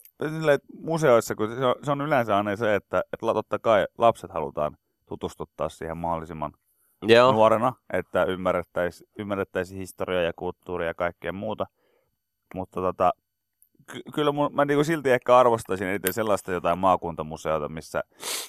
museoissa, 0.79 1.35
kun 1.35 1.55
se 1.55 1.65
on, 1.65 1.75
se 1.83 1.91
on 1.91 2.01
yleensä 2.01 2.37
aina 2.37 2.55
se, 2.55 2.75
että, 2.75 3.03
että 3.13 3.33
totta 3.33 3.59
kai 3.59 3.85
lapset 3.97 4.31
halutaan 4.31 4.77
tutustuttaa 5.05 5.69
siihen 5.69 5.97
mahdollisimman 5.97 6.51
Joo, 7.07 7.31
nuorena, 7.31 7.73
että 7.93 8.23
ymmärrettäisiin 8.23 9.09
ymmärrettäisi 9.19 9.77
historiaa 9.77 10.23
ja 10.23 10.33
kulttuuria 10.35 10.87
ja 10.87 10.93
kaikkea 10.93 11.33
muuta. 11.33 11.65
Mutta 12.55 12.81
tota, 12.81 13.11
ky- 13.91 14.01
kyllä 14.15 14.31
mun, 14.31 14.55
mä 14.55 14.65
niinku 14.65 14.83
silti 14.83 15.11
ehkä 15.11 15.37
arvostaisin 15.37 15.87
eniten 15.87 16.13
sellaista 16.13 16.51
jotain 16.51 16.79
maakuntamuseota, 16.79 17.69
missä 17.69 18.03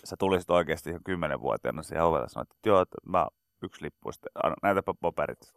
sä 0.05 0.17
tulisit 0.19 0.51
oikeasti 0.51 0.91
ihan 0.91 1.05
kymmenenvuotiaana 1.05 1.83
siihen 1.83 2.05
ovelle 2.05 2.25
ja 2.25 2.29
sanoit, 2.29 2.51
että 2.51 2.69
joo, 2.69 2.81
että 2.81 2.97
mä 3.07 3.27
yksi 3.63 3.85
lippu, 3.85 4.13
sitten 4.13 4.33
näytäpä 4.63 4.95
paperit. 5.01 5.55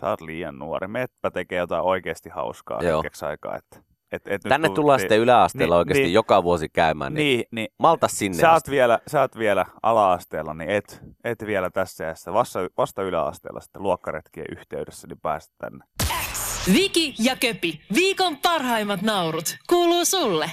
Sä 0.00 0.08
oot 0.10 0.20
liian 0.20 0.58
nuori. 0.58 0.88
Meppä 0.88 1.30
tekee 1.30 1.58
jotain 1.58 1.84
oikeasti 1.84 2.28
hauskaa 2.28 2.82
Joo. 2.82 2.98
hetkeksi 2.98 3.24
aikaa. 3.24 3.56
Että, 3.56 3.91
et, 4.12 4.22
et 4.26 4.44
nyt 4.44 4.48
tänne 4.48 4.68
tuu- 4.68 4.74
tullaan 4.74 4.96
niin- 4.96 5.02
sitten 5.02 5.18
yläasteella 5.18 5.74
niin- 5.74 5.78
oikeasti 5.78 6.02
niin- 6.02 6.12
joka 6.12 6.42
vuosi 6.42 6.68
käymään, 6.68 7.14
niin, 7.14 7.36
Niin, 7.38 7.44
niin. 7.50 7.68
malta 7.78 8.08
sinne 8.08 8.38
sä 8.38 8.52
oot, 8.52 8.70
vielä, 8.70 8.98
sä 9.06 9.20
oot 9.20 9.38
vielä 9.38 9.66
ala-asteella, 9.82 10.54
niin 10.54 10.70
et, 10.70 11.00
et 11.24 11.46
vielä 11.46 11.70
tässä 11.70 12.04
ja 12.04 12.14
vasta, 12.32 12.60
vasta 12.78 13.02
yläasteella 13.02 13.60
sitten 13.60 13.82
luokkaretkien 13.82 14.46
yhteydessä, 14.58 15.06
niin 15.08 15.20
pääset 15.22 15.52
tänne. 15.58 15.84
Viki 16.72 17.14
ja 17.18 17.36
Köpi, 17.36 17.80
viikon 17.94 18.36
parhaimmat 18.36 19.02
naurut, 19.02 19.56
kuuluu 19.68 20.04
sulle. 20.04 20.50